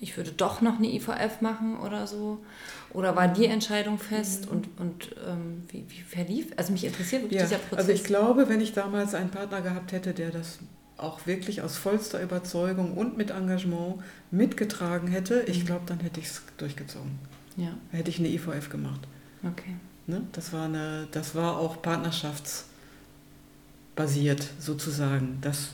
[0.00, 2.44] ich würde doch noch eine IVF machen oder so?
[2.92, 4.52] Oder war die Entscheidung fest mhm.
[4.52, 6.52] und, und ähm, wie, wie verlief?
[6.56, 7.78] Also mich interessiert wirklich ja, dieser Prozess.
[7.78, 10.58] Also ich glaube, wenn ich damals einen Partner gehabt hätte, der das
[10.96, 13.96] auch wirklich aus vollster Überzeugung und mit Engagement
[14.30, 15.66] mitgetragen hätte, ich mhm.
[15.66, 17.18] glaube, dann hätte ich es durchgezogen.
[17.56, 17.70] Ja.
[17.90, 19.00] Hätte ich eine IVF gemacht.
[19.42, 19.76] Okay.
[20.06, 20.22] Ne?
[20.32, 25.38] Das, war eine, das war auch partnerschaftsbasiert sozusagen.
[25.40, 25.70] Das,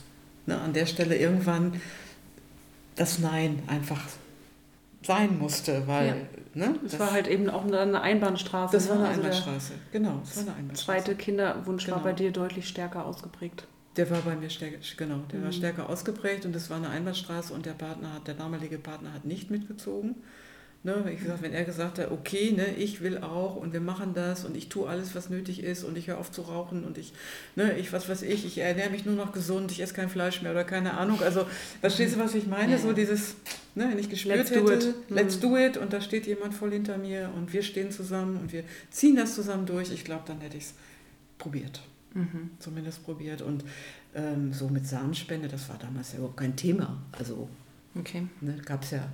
[0.47, 1.81] ne, an der Stelle irgendwann
[2.97, 4.01] das Nein einfach
[5.03, 6.15] sein musste, weil ja.
[6.55, 8.77] ne, das, das, war halt eben auch eine Einbahnstraße.
[8.77, 10.21] Das war eine also Einbahnstraße, genau.
[10.23, 11.05] Das war eine Einbahnstraße.
[11.05, 11.97] Zweite Kinderwunsch genau.
[11.97, 13.67] war bei dir deutlich stärker ausgeprägt.
[13.97, 15.45] Der war bei mir stärker, genau, der mhm.
[15.45, 19.13] war stärker ausgeprägt und das war eine Einbahnstraße und der Partner hat, der damalige Partner
[19.13, 20.15] hat nicht mitgezogen.
[20.83, 24.15] Ne, wie gesagt, wenn er gesagt hat, okay, ne, ich will auch und wir machen
[24.15, 26.97] das und ich tue alles, was nötig ist und ich höre auf zu rauchen und
[26.97, 27.13] ich,
[27.55, 30.41] ne, ich, was weiß ich, ich ernähre mich nur noch gesund, ich esse kein Fleisch
[30.41, 31.21] mehr oder keine Ahnung.
[31.21, 31.45] Also,
[31.83, 32.73] verstehst du, was ich meine?
[32.73, 32.79] Ja.
[32.79, 33.35] So dieses,
[33.75, 34.95] ne, wenn ich gespürt let's hätte, do it.
[35.11, 35.41] let's mhm.
[35.43, 38.65] do it und da steht jemand voll hinter mir und wir stehen zusammen und wir
[38.91, 40.75] ziehen das zusammen durch, ich glaube, dann hätte ich es
[41.37, 41.83] probiert.
[42.15, 42.51] Mhm.
[42.59, 43.43] Zumindest probiert.
[43.43, 43.65] Und
[44.15, 47.03] ähm, so mit Samenspende, das war damals ja überhaupt kein Thema.
[47.13, 47.49] Also,
[47.95, 48.27] okay.
[48.41, 49.09] ne, gab es ja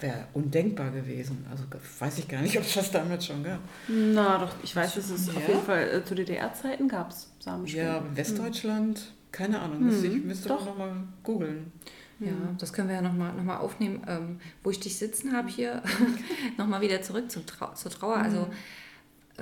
[0.00, 1.46] wäre undenkbar gewesen.
[1.50, 1.64] Also
[1.98, 3.60] weiß ich gar nicht, ob es das damals schon gab.
[3.88, 5.34] Na doch, ich weiß, dass es ja.
[5.34, 7.88] auf jeden Fall äh, zu DDR-Zeiten gab es Samenspenden.
[7.88, 9.06] Ja, in Westdeutschland, hm.
[9.32, 10.04] keine Ahnung, hm.
[10.04, 11.72] ich müsste doch nochmal googeln.
[12.18, 15.50] Ja, das können wir ja nochmal noch mal aufnehmen, ähm, wo ich dich sitzen habe
[15.50, 15.82] hier.
[16.56, 18.16] nochmal wieder zurück zum Trau zur Trauer.
[18.16, 18.52] Also hm.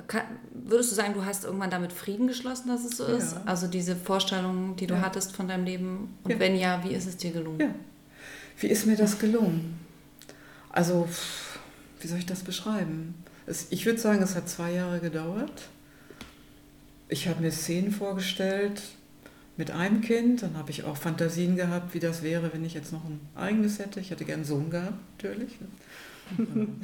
[0.07, 0.23] Kann,
[0.53, 3.15] würdest du sagen, du hast irgendwann damit Frieden geschlossen, dass es so ja.
[3.15, 3.37] ist?
[3.45, 5.01] Also diese Vorstellung, die du ja.
[5.01, 6.17] hattest von deinem Leben?
[6.23, 7.59] Und wenn ja, wie ist es dir gelungen?
[7.59, 7.73] Ja.
[8.59, 9.79] Wie ist mir das gelungen?
[10.69, 11.07] Also,
[12.01, 13.15] wie soll ich das beschreiben?
[13.45, 15.69] Es, ich würde sagen, es hat zwei Jahre gedauert.
[17.07, 18.81] Ich habe mir Szenen vorgestellt
[19.57, 20.41] mit einem Kind.
[20.41, 23.79] Dann habe ich auch Fantasien gehabt, wie das wäre, wenn ich jetzt noch ein eigenes
[23.79, 23.99] hätte.
[23.99, 25.57] Ich hätte gern einen Sohn gehabt, natürlich.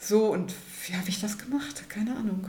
[0.00, 0.54] so, und
[0.86, 1.88] wie habe ich das gemacht?
[1.88, 2.48] Keine Ahnung.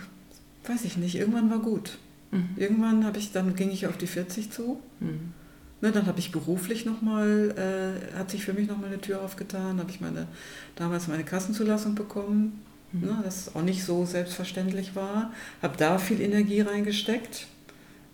[0.66, 1.16] Weiß ich nicht.
[1.16, 1.97] Irgendwann war gut.
[2.32, 2.49] Mhm.
[2.56, 4.80] Irgendwann habe ich, dann ging ich auf die 40 zu.
[5.02, 5.34] Mhm.
[5.82, 9.80] Ne, dann habe ich beruflich nochmal, äh, hat sich für mich nochmal eine Tür aufgetan,
[9.80, 10.28] habe ich meine,
[10.76, 13.02] damals meine Kassenzulassung bekommen, mhm.
[13.02, 17.47] ne, das auch nicht so selbstverständlich war, habe da viel Energie reingesteckt,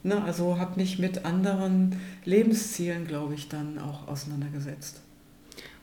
[0.03, 5.01] ne, also habe mich mit anderen Lebenszielen, glaube ich, dann auch auseinandergesetzt.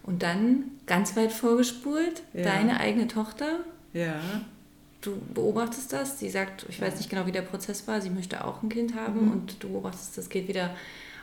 [0.05, 2.43] Und dann ganz weit vorgespult, ja.
[2.43, 3.61] deine eigene Tochter.
[3.93, 4.21] Ja.
[5.01, 8.45] Du beobachtest das, sie sagt, ich weiß nicht genau, wie der Prozess war, sie möchte
[8.45, 9.33] auch ein Kind haben mhm.
[9.33, 10.71] und du beobachtest, das geht wieder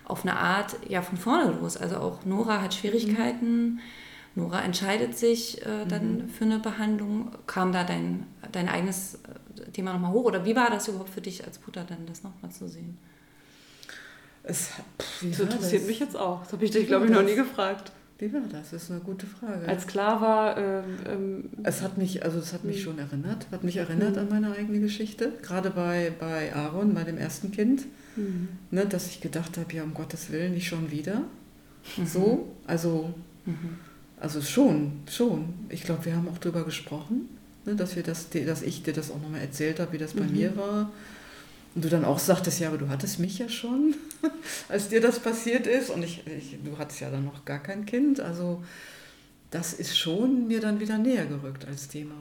[0.05, 1.77] auf eine Art ja von vorne los.
[1.77, 3.63] Also auch Nora hat Schwierigkeiten.
[3.63, 3.79] Mhm.
[4.35, 6.29] Nora entscheidet sich äh, dann mhm.
[6.29, 7.31] für eine Behandlung.
[7.47, 10.25] Kam da dein, dein eigenes äh, Thema nochmal hoch?
[10.25, 12.97] Oder wie war das überhaupt für dich als Mutter dann, das nochmal zu sehen?
[14.43, 14.69] Es,
[14.99, 15.87] pff, das interessiert das?
[15.87, 16.43] mich jetzt auch.
[16.43, 17.91] Das habe ich dich, glaube ich, noch nie gefragt.
[18.21, 18.69] Wie war das?
[18.69, 19.67] Das ist eine gute Frage.
[19.67, 20.55] Als klar war.
[20.55, 22.83] Ähm, ähm, es hat mich, also es hat mich hm.
[22.83, 24.19] schon erinnert, hat mich erinnert mhm.
[24.19, 25.33] an meine eigene Geschichte.
[25.41, 27.87] Gerade bei, bei Aaron, bei dem ersten Kind.
[28.15, 28.49] Mhm.
[28.69, 31.23] Ne, dass ich gedacht habe, ja, um Gottes Willen, nicht schon wieder.
[31.97, 32.05] Mhm.
[32.05, 33.11] So, also,
[33.47, 33.79] mhm.
[34.19, 35.55] also schon, schon.
[35.69, 37.27] Ich glaube, wir haben auch drüber gesprochen.
[37.65, 40.25] ne, dass, wir das, dass ich dir das auch nochmal erzählt habe, wie das bei
[40.25, 40.31] Mhm.
[40.31, 40.91] mir war.
[41.73, 43.95] Und du dann auch sagtest, ja, aber du hattest mich ja schon,
[44.69, 45.89] als dir das passiert ist.
[45.89, 48.19] Und ich, ich, du hattest ja dann noch gar kein Kind.
[48.19, 48.61] Also
[49.51, 52.15] das ist schon mir dann wieder näher gerückt als Thema.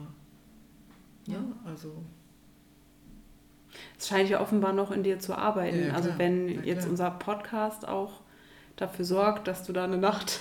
[1.27, 1.93] Ja, also
[3.99, 5.79] Es scheint ja offenbar noch in dir zu arbeiten.
[5.79, 6.19] Ja, ja, also klar.
[6.19, 8.21] wenn Ja, jetzt unser Podcast auch
[8.75, 10.39] dafür sorgt, dass du da eine Nacht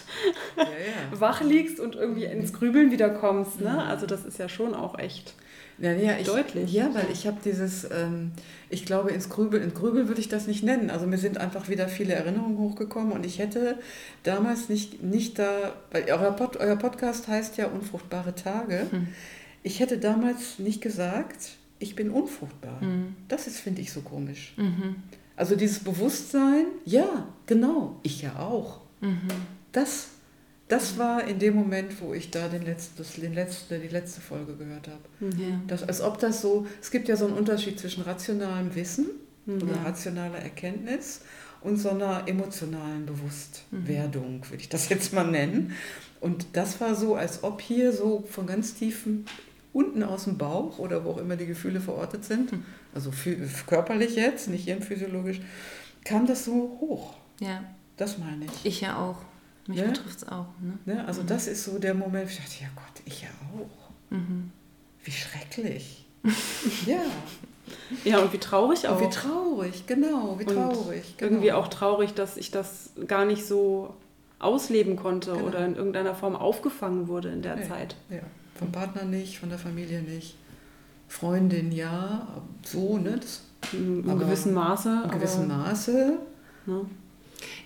[0.57, 0.69] ja, ja.
[1.21, 3.61] wach liegst und irgendwie ins Grübeln wieder kommst.
[3.61, 3.71] Ne?
[3.71, 3.79] Mhm.
[3.79, 5.35] Also das ist ja schon auch echt.
[5.81, 6.73] Ja, ja, ich, Deutlich.
[6.73, 8.33] Ja, weil ich habe dieses, ähm,
[8.69, 10.91] ich glaube, ins Grübel, in Grübel würde ich das nicht nennen.
[10.91, 13.79] Also mir sind einfach wieder viele Erinnerungen hochgekommen und ich hätte
[14.23, 18.87] damals nicht, nicht da, weil euer, Pod, euer Podcast heißt ja Unfruchtbare Tage.
[18.91, 19.09] Hm.
[19.63, 22.81] Ich hätte damals nicht gesagt, ich bin unfruchtbar.
[22.83, 23.17] Mhm.
[23.29, 24.55] Das ist, finde ich, so komisch.
[24.57, 24.97] Mhm.
[25.37, 28.81] Also dieses Bewusstsein, ja, genau, ich ja auch.
[29.01, 29.29] Mhm.
[29.73, 30.09] Das,
[30.71, 34.21] das war in dem Moment, wo ich da den letzten, das, den letzte, die letzte
[34.23, 35.35] Folge gehört habe.
[35.37, 35.61] Ja.
[35.67, 39.07] Das, als ob das so, es gibt ja so einen Unterschied zwischen rationalem Wissen
[39.47, 39.63] Mhm.
[39.63, 39.83] oder Ja.
[39.85, 41.23] rationaler Erkenntnis
[41.63, 45.73] und so einer emotionalen Bewusstwerdung, würde ich das jetzt mal nennen.
[46.21, 49.25] Und das war so, als ob hier so von ganz tiefen
[49.73, 52.65] unten aus dem Bauch oder wo auch immer die Gefühle verortet sind, Hm.
[52.95, 53.11] also
[53.67, 55.41] körperlich jetzt, nicht hirnphysiologisch,
[56.05, 57.15] kam das so hoch.
[57.41, 57.65] ja,
[57.97, 58.67] Das meine ich.
[58.67, 59.17] ich ja auch.
[59.71, 59.87] Mich Ja?
[59.87, 60.47] betrifft es auch.
[60.61, 60.79] Ne?
[60.95, 61.05] Ne?
[61.07, 63.91] Also das ist so der Moment, wo ich dachte, ja Gott, ich ja auch.
[64.11, 64.51] Mhm.
[65.05, 66.05] Wie schrecklich.
[66.87, 67.01] ja.
[68.05, 69.01] Ja, und wie traurig auch.
[69.01, 71.15] Und wie traurig, genau, wie Und traurig.
[71.17, 71.31] Genau.
[71.33, 73.95] Irgendwie auch traurig, dass ich das gar nicht so
[74.41, 75.45] ausleben konnte Genau.
[75.47, 77.69] oder in irgendeiner Form aufgefangen wurde in der Nee.
[77.69, 77.95] Zeit.
[78.11, 78.21] Ja,
[78.59, 80.37] vom Partner nicht, von der Familie nicht.
[81.09, 82.27] Freundin ja,
[82.65, 83.19] so, ne?
[83.21, 83.43] Das,
[83.73, 85.03] In Aber gewissem Maße.
[85.05, 86.19] in gewissem Maße.
[86.67, 86.81] ne?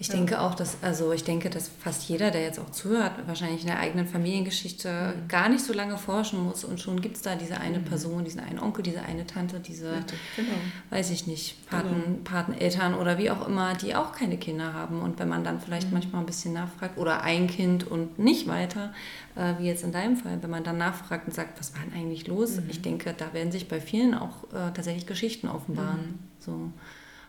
[0.01, 0.14] Ich Ja.
[0.14, 3.68] denke auch, dass, also ich denke, dass fast jeder, der jetzt auch zuhört, wahrscheinlich in
[3.68, 7.59] der eigenen Familiengeschichte gar nicht so lange forschen muss und schon gibt es da diese
[7.59, 10.05] eine Person, diesen einen Onkel, diese eine Tante, diese,
[10.37, 10.53] genau.
[10.91, 15.01] weiß ich nicht, Paten, Pateneltern oder wie auch immer, die auch keine Kinder haben.
[15.01, 18.93] Und wenn man dann vielleicht manchmal ein bisschen nachfragt oder ein Kind und nicht weiter,
[19.37, 21.99] äh, wie jetzt in deinem Fall, wenn man dann nachfragt und sagt, was war denn
[21.99, 22.59] eigentlich los?
[22.68, 26.18] Ich denke, da werden sich bei vielen auch äh, tatsächlich Geschichten offenbaren.
[26.39, 26.70] So.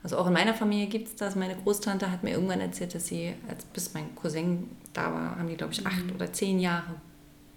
[0.05, 1.35] Also auch in meiner Familie gibt es das.
[1.35, 5.47] Meine Großtante hat mir irgendwann erzählt, dass sie, als bis mein Cousin da war, haben
[5.47, 6.93] die, glaube ich, acht oder zehn Jahre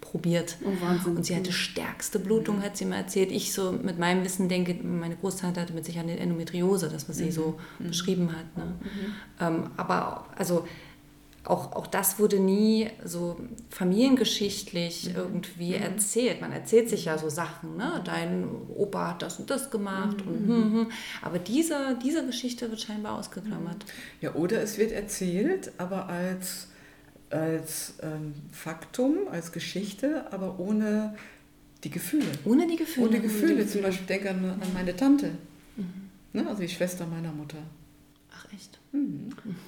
[0.01, 0.57] probiert.
[0.65, 1.15] Oh, Wahnsinn.
[1.15, 3.31] Und sie hatte stärkste Blutung, hat sie mir erzählt.
[3.31, 7.17] Ich so mit meinem Wissen denke, meine Großtante hatte mit Sicherheit eine Endometriose, das, was
[7.17, 8.57] sie so beschrieben hat.
[8.57, 8.73] Ne?
[9.39, 10.67] Ähm, aber also
[11.45, 16.41] auch, auch das wurde nie so familiengeschichtlich irgendwie erzählt.
[16.41, 18.01] Man erzählt sich ja so Sachen, ne?
[18.03, 20.21] Dein Opa hat das und das gemacht.
[20.25, 20.91] Und, hm, hm.
[21.21, 23.85] Aber diese, diese Geschichte wird scheinbar ausgeklammert.
[24.21, 26.67] Ja, oder es wird erzählt, aber als,
[27.29, 31.15] als ähm, Faktum, als Geschichte, aber ohne
[31.83, 32.25] die Gefühle.
[32.43, 33.07] Ohne die Gefühle.
[33.07, 33.65] Ohne Gefühle.
[33.65, 35.31] Zum Beispiel denke an, an meine Tante.
[36.33, 36.47] Ne?
[36.47, 37.57] Also die Schwester meiner Mutter.
[38.31, 38.78] Ach echt?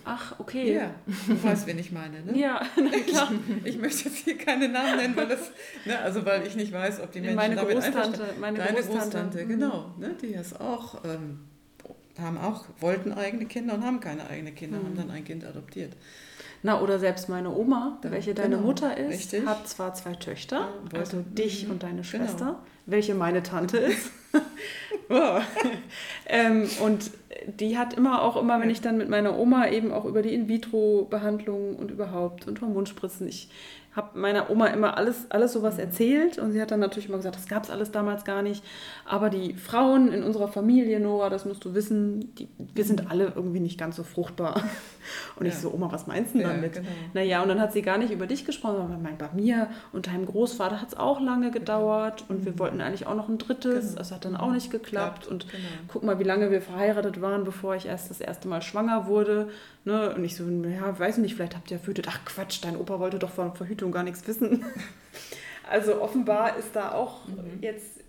[0.04, 0.74] Ach, okay.
[0.74, 0.96] Ja,
[1.28, 2.38] du weißt, wen ich meine, ne?
[2.38, 3.32] Ja, na klar.
[3.64, 5.52] Ich möchte jetzt hier keine Namen nennen, weil das,
[5.86, 9.00] ne, also weil ich nicht weiß, ob die Menschen Meine damit Großtante, meine Deine Großtante,
[9.00, 9.50] Großtante, mhm.
[9.50, 9.94] genau.
[10.00, 11.42] Ne, die ist auch, ähm,
[12.20, 14.86] haben auch, wollten eigene Kinder und haben keine eigenen Kinder, Mhm.
[14.86, 15.94] haben dann ein Kind adoptiert.
[16.64, 19.46] Na, oder selbst meine Oma, Ja, welche deine genau, Mutter ist, richtig.
[19.46, 22.04] hat zwar zwei Töchter, Ja, also dich mhm, und deine genau.
[22.04, 24.12] Schwester, welche meine Tante ist.
[26.28, 27.12] Ähm, und
[27.60, 30.34] die hat immer auch immer, wenn ich dann mit meiner Oma eben auch über die
[30.34, 33.50] In-vitro-Behandlung und überhaupt und Hormonspritzen, ich
[33.96, 37.36] habe meiner Oma immer alles, alles sowas erzählt und sie hat dann natürlich immer gesagt,
[37.36, 38.64] das gab es alles damals gar nicht.
[39.06, 43.34] Aber die Frauen in unserer Familie, Nora, das musst du wissen, die, wir sind alle
[43.36, 44.64] irgendwie nicht ganz so fruchtbar.
[45.36, 45.60] Und ich Ja.
[45.60, 46.74] so, Oma, was meinst du Ja, damit?
[46.74, 46.88] genau.
[47.14, 50.06] Naja, und dann hat sie gar nicht über dich gesprochen, sondern meint, bei mir und
[50.08, 53.88] deinem Großvater hat es auch lange gedauert und wir wollten eigentlich auch noch ein drittes.
[53.88, 53.98] Genau.
[53.98, 55.22] Das hat dann auch nicht geklappt.
[55.24, 55.64] Klappt, Und genau.
[55.88, 59.50] guck mal, wie lange wir verheiratet waren, bevor ich erst das erste Mal schwanger wurde.
[59.84, 60.14] Ne?
[60.16, 62.06] Und ich so, ja, weiß nicht, vielleicht habt ihr verhütet.
[62.08, 64.64] Ach Quatsch, dein Opa wollte doch von Verhütung gar nichts wissen.
[65.70, 67.62] Also offenbar ist da auch Mhm.
[67.62, 68.02] jetzt.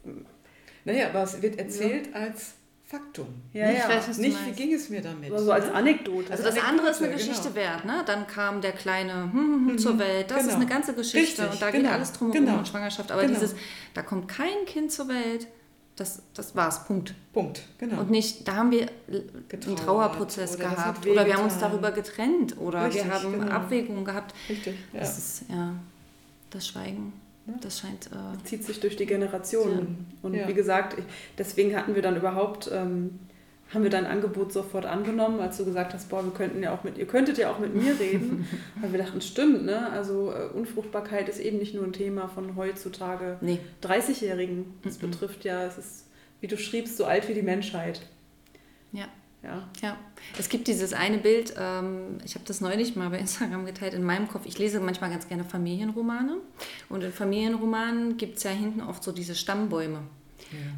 [0.85, 2.55] Naja, aber es wird erzählt als
[2.85, 3.29] Faktum.
[3.53, 3.85] Ja, nicht ja.
[3.89, 5.31] Ich weiß, was du nicht wie ging es mir damit.
[5.39, 5.75] So als ne?
[5.75, 6.33] Anekdote.
[6.33, 7.55] Also Also das andere ist eine Anekdote, Geschichte genau.
[7.55, 8.03] wert, ne?
[8.05, 10.29] Dann kam der kleine hm, hm, hm, zur Welt.
[10.31, 10.57] Das ist Genau.
[10.57, 12.59] eine ganze Geschichte Richtig, und da genau, geht alles drumherum genau.
[12.59, 13.13] und Schwangerschaft.
[13.13, 13.35] Aber Genau.
[13.39, 13.55] dieses,
[13.95, 15.47] da kommt kein Kind zur Welt,
[16.03, 17.15] das, das war's, Punkt.
[17.33, 18.01] Punkt, genau.
[18.01, 21.59] Und nicht, da haben wir einen Getrauert Trauerprozess oder das gehabt oder wir haben uns
[21.59, 23.53] darüber getrennt oder Richtig, wir haben genau.
[23.53, 24.35] Abwägungen gehabt.
[24.49, 25.01] Richtig, ja.
[25.01, 25.75] Das ist, ja,
[26.51, 27.13] das Schweigen,
[27.61, 30.07] das scheint, äh, zieht sich durch die Generationen.
[30.23, 30.49] Und Ja.
[30.49, 31.05] wie gesagt, ich,
[31.39, 33.19] deswegen hatten wir dann überhaupt, ähm,
[33.73, 36.85] haben wir dein Angebot sofort angenommen, als du gesagt hast, boah, wir könnten ja auch
[36.85, 38.47] mit, ihr könntet ja auch mit mir reden.
[38.81, 39.91] Weil wir dachten, stimmt, ne?
[39.91, 43.59] Also äh, Unfruchtbarkeit ist eben nicht nur ein Thema von heutzutage Nee.
[43.83, 44.75] 30-Jährigen.
[44.83, 45.11] Das Mhm.
[45.11, 46.07] betrifft ja, es ist,
[46.41, 48.03] wie du schriebst, so alt wie die Menschheit.
[48.93, 49.07] Ja.
[49.43, 49.69] Ja.
[49.83, 49.97] Ja,
[50.39, 54.05] es gibt dieses eine Bild, ähm, ich habe das neulich mal bei Instagram geteilt, in
[54.05, 54.43] meinem Kopf.
[54.47, 56.37] Ich lese manchmal ganz gerne Familienromane.
[56.89, 59.99] Und in Familienromanen gibt es ja hinten oft so diese Stammbäume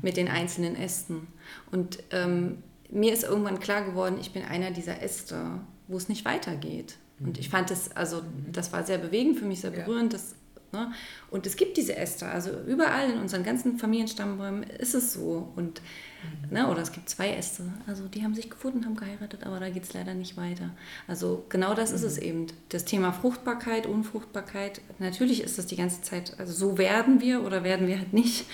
[0.01, 1.27] mit den einzelnen Ästen.
[1.73, 2.63] Und ähm,
[2.95, 6.97] mir ist irgendwann klar geworden, ich bin einer dieser Äste, wo es nicht weitergeht.
[7.21, 9.85] Und ich fand das, also das war sehr bewegend für mich, sehr Ja.
[9.85, 10.13] berührend.
[10.13, 10.35] Das,
[10.73, 10.93] ne?
[11.31, 15.53] Und es gibt diese Äste, also überall in unseren ganzen Familienstammbäumen ist es so.
[15.55, 15.81] Und,
[16.51, 16.69] ne?
[16.69, 19.85] Oder es gibt zwei Äste, also die haben sich gefunden, haben geheiratet, aber da geht
[19.85, 20.71] es leider nicht weiter.
[21.07, 22.49] Also genau das ist es eben.
[22.71, 27.63] Das Thema Fruchtbarkeit, Unfruchtbarkeit, natürlich ist das die ganze Zeit, also so werden wir oder
[27.63, 28.47] werden wir halt nicht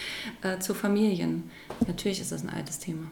[0.43, 1.51] äh, zu Familien.
[1.89, 3.11] Natürlich ist das ein altes Thema.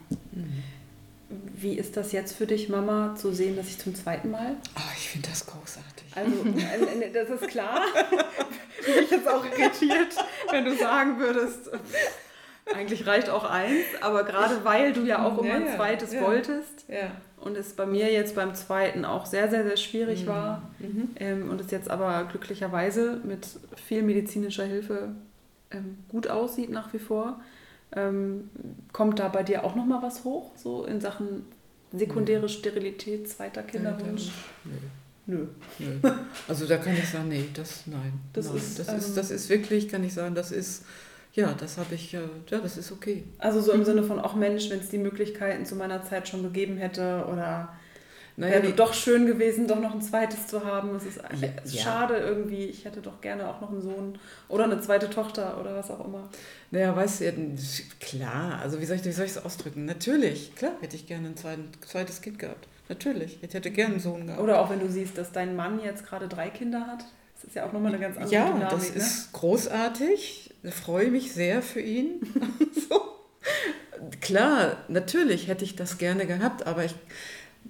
[1.31, 4.57] Wie ist das jetzt für dich, Mama, zu sehen, dass ich zum zweiten Mal?
[4.75, 6.07] Ah, ich finde das großartig.
[6.15, 7.83] Also, äh, äh, das ist klar.
[8.85, 10.17] Bin ich jetzt auch irritiert,
[10.51, 11.71] wenn du sagen würdest,
[12.75, 16.21] eigentlich reicht auch eins, aber gerade weil du ja auch immer ein zweites ja.
[16.23, 17.11] wolltest Ja.
[17.39, 21.11] und es bei mir jetzt beim zweiten auch sehr, sehr, sehr schwierig war Mhm.
[21.17, 23.47] ähm, und es jetzt aber glücklicherweise mit
[23.87, 25.11] viel medizinischer Hilfe
[25.71, 27.41] ähm, gut aussieht nach wie vor,
[27.93, 28.51] ähm,
[28.93, 31.47] kommt da bei dir auch nochmal was hoch, so in Sachen
[31.93, 34.31] sekundäre Sterilität, zweiter Kinderwunsch?
[35.27, 35.47] Nö.
[35.79, 36.11] Nö.
[36.49, 38.15] Also da kann ich sagen, nee, das nein.
[38.33, 38.57] Das nein.
[38.57, 40.85] ist, das, ähm, ist, das ist wirklich, kann ich sagen, das ist,
[41.35, 43.25] ja, das habe ich, äh, ja, das ist okay.
[43.39, 46.43] Also so im Sinne von, auch Mensch, wenn es die Möglichkeiten zu meiner Zeit schon
[46.43, 47.75] gegeben hätte oder
[48.39, 50.95] Naja, wäre doch schön gewesen, doch noch ein zweites zu haben.
[50.95, 51.83] Es ist Ja, ja.
[51.83, 52.67] schade irgendwie.
[52.67, 54.17] Ich hätte doch gerne auch noch einen Sohn
[54.49, 56.29] oder eine zweite Tochter oder was auch immer.
[56.71, 57.33] naja, weißt du, ja,
[57.99, 59.87] klar, also wie soll ich, wie soll ich es ausdrücken?
[59.87, 61.35] Natürlich, klar, hätte ich gerne ein
[61.81, 62.69] zweites Kind gehabt.
[62.89, 64.41] Natürlich, ich hätte gerne einen Sohn gehabt.
[64.41, 67.05] Oder auch wenn du siehst, dass dein Mann jetzt gerade drei Kinder hat.
[67.35, 68.69] Das ist ja auch nochmal eine ganz andere ja, Dynamik.
[68.71, 68.97] das ne?
[68.99, 70.55] ist großartig.
[70.63, 72.21] Ich freue mich sehr für ihn.
[72.89, 73.03] so.
[74.21, 76.95] Klar, natürlich hätte ich das gerne gehabt, aber ich,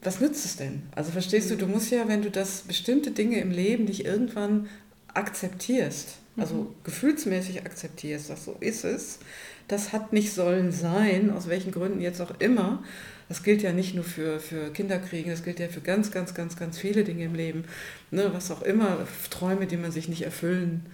[0.03, 0.83] was nützt es denn?
[0.95, 4.69] Also verstehst du, du musst ja, wenn du das bestimmte Dinge im Leben nicht irgendwann
[5.15, 9.19] akzeptierst, also gefühlsmäßig akzeptierst, dass so ist es,
[9.67, 12.83] das hat nicht sollen sein, aus welchen Gründen jetzt auch immer.
[13.29, 16.57] Das gilt ja nicht nur für, für Kinderkriegen, das gilt ja für ganz, ganz, ganz,
[16.57, 17.65] ganz viele Dinge im Leben.
[18.11, 20.87] Ne, was auch immer, Träume, die man sich nicht erfüllen,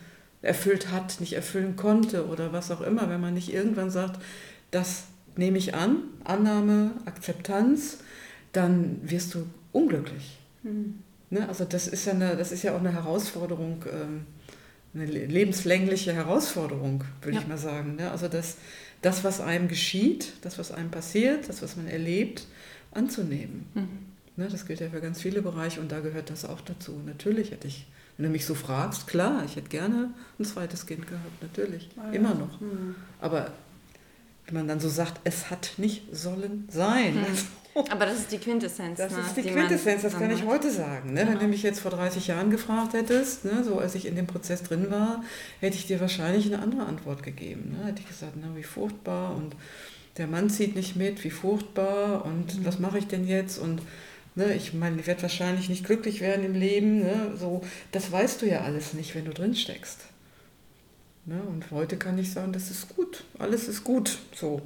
[0.43, 4.21] erfüllt hat, nicht erfüllen konnte oder was auch immer, wenn man nicht irgendwann sagt,
[4.73, 5.05] das
[5.37, 7.99] nehme ich an, Annahme, Akzeptanz,
[8.55, 10.39] dann wirst du unglücklich.
[10.63, 10.95] Hm.
[11.31, 11.49] Ne?
[11.49, 14.27] Also das ist ja eine, das ist ja auch eine Herausforderung, ähm,
[14.95, 17.43] eine le- lebenslängliche Herausforderung, würde Ja.
[17.43, 17.97] ich mal sagen.
[17.97, 18.11] Ne?
[18.11, 18.57] Also das,
[19.03, 22.47] das, was einem geschieht, das, was einem passiert, das, was man erlebt,
[22.93, 23.67] anzunehmen.
[23.75, 23.89] Mhm.
[24.37, 24.49] Ne?
[24.51, 27.01] Das gilt ja für ganz viele Bereiche und da gehört das auch dazu.
[27.05, 27.87] Natürlich hätte ich,
[28.17, 32.11] wenn du mich so fragst, klar, ich hätte gerne ein zweites Kind gehabt, natürlich, ja.
[32.13, 32.61] immer noch.
[32.61, 32.95] Hm.
[33.21, 33.51] Aber
[34.47, 37.15] wenn man dann so sagt, es hat nicht sollen sein.
[37.15, 37.85] Hm.
[37.91, 38.99] Aber das ist die Quintessenz.
[38.99, 41.13] Das ne, ist die man Quintessenz, das kann ich heute sagen.
[41.13, 41.21] Ne?
[41.21, 41.41] Wenn Genau.
[41.41, 44.63] du mich jetzt vor 30 Jahren gefragt hättest, ne, so als ich in dem Prozess
[44.63, 45.25] drin war,
[45.61, 47.77] hätte ich dir wahrscheinlich eine andere Antwort gegeben.
[47.79, 47.87] Ne?
[47.89, 49.57] Hätte ich gesagt, na, wie furchtbar und
[50.19, 52.65] der Mann zieht nicht mit, wie furchtbar und Mhm.
[52.65, 53.83] was mache ich denn jetzt und
[54.37, 57.01] ne, ich meine, ich werde wahrscheinlich nicht glücklich werden im Leben.
[57.01, 57.33] Ne?
[57.37, 59.99] So, das weißt du ja alles nicht, wenn du drin steckst.
[61.27, 61.41] Ne?
[61.49, 64.19] Und heute kann ich sagen, das ist gut, alles ist gut.
[64.35, 64.61] So.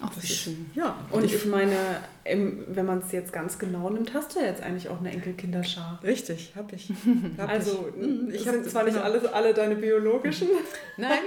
[0.00, 0.66] Ach, wie schön.
[0.74, 1.76] ja, Und ich meine,
[2.24, 6.00] wenn man es jetzt ganz genau nimmt, hast du ja jetzt eigentlich auch eine Enkelkinderschar.
[6.02, 6.90] Richtig, habe ich.
[7.38, 8.04] Hab Also, ich.
[8.04, 9.04] Mhm, ich ich sind hab- zwar nicht genau.
[9.06, 10.48] alle, alle deine biologischen.
[10.96, 11.18] Nein.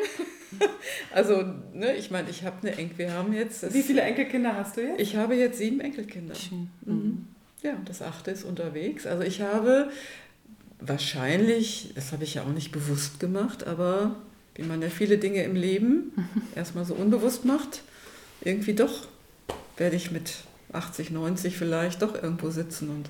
[1.13, 1.43] Also,
[1.73, 2.97] ne, ich meine, ich habe eine Enkel.
[2.97, 3.73] Wir haben jetzt.
[3.73, 4.99] Wie viele Enkelkinder hast du jetzt?
[4.99, 6.35] Ich habe jetzt sieben Enkelkinder.
[6.35, 6.69] Schön.
[6.85, 7.27] Mhm.
[7.63, 9.07] Ja, und das achte ist unterwegs.
[9.07, 9.89] Also ich habe
[10.79, 14.15] wahrscheinlich, das habe ich ja auch nicht bewusst gemacht, aber
[14.57, 16.11] wie man ja viele Dinge im Leben
[16.55, 17.81] erstmal so unbewusst macht,
[18.41, 19.07] irgendwie doch
[19.77, 20.33] werde ich mit
[20.73, 23.09] 80, 90 vielleicht doch irgendwo sitzen und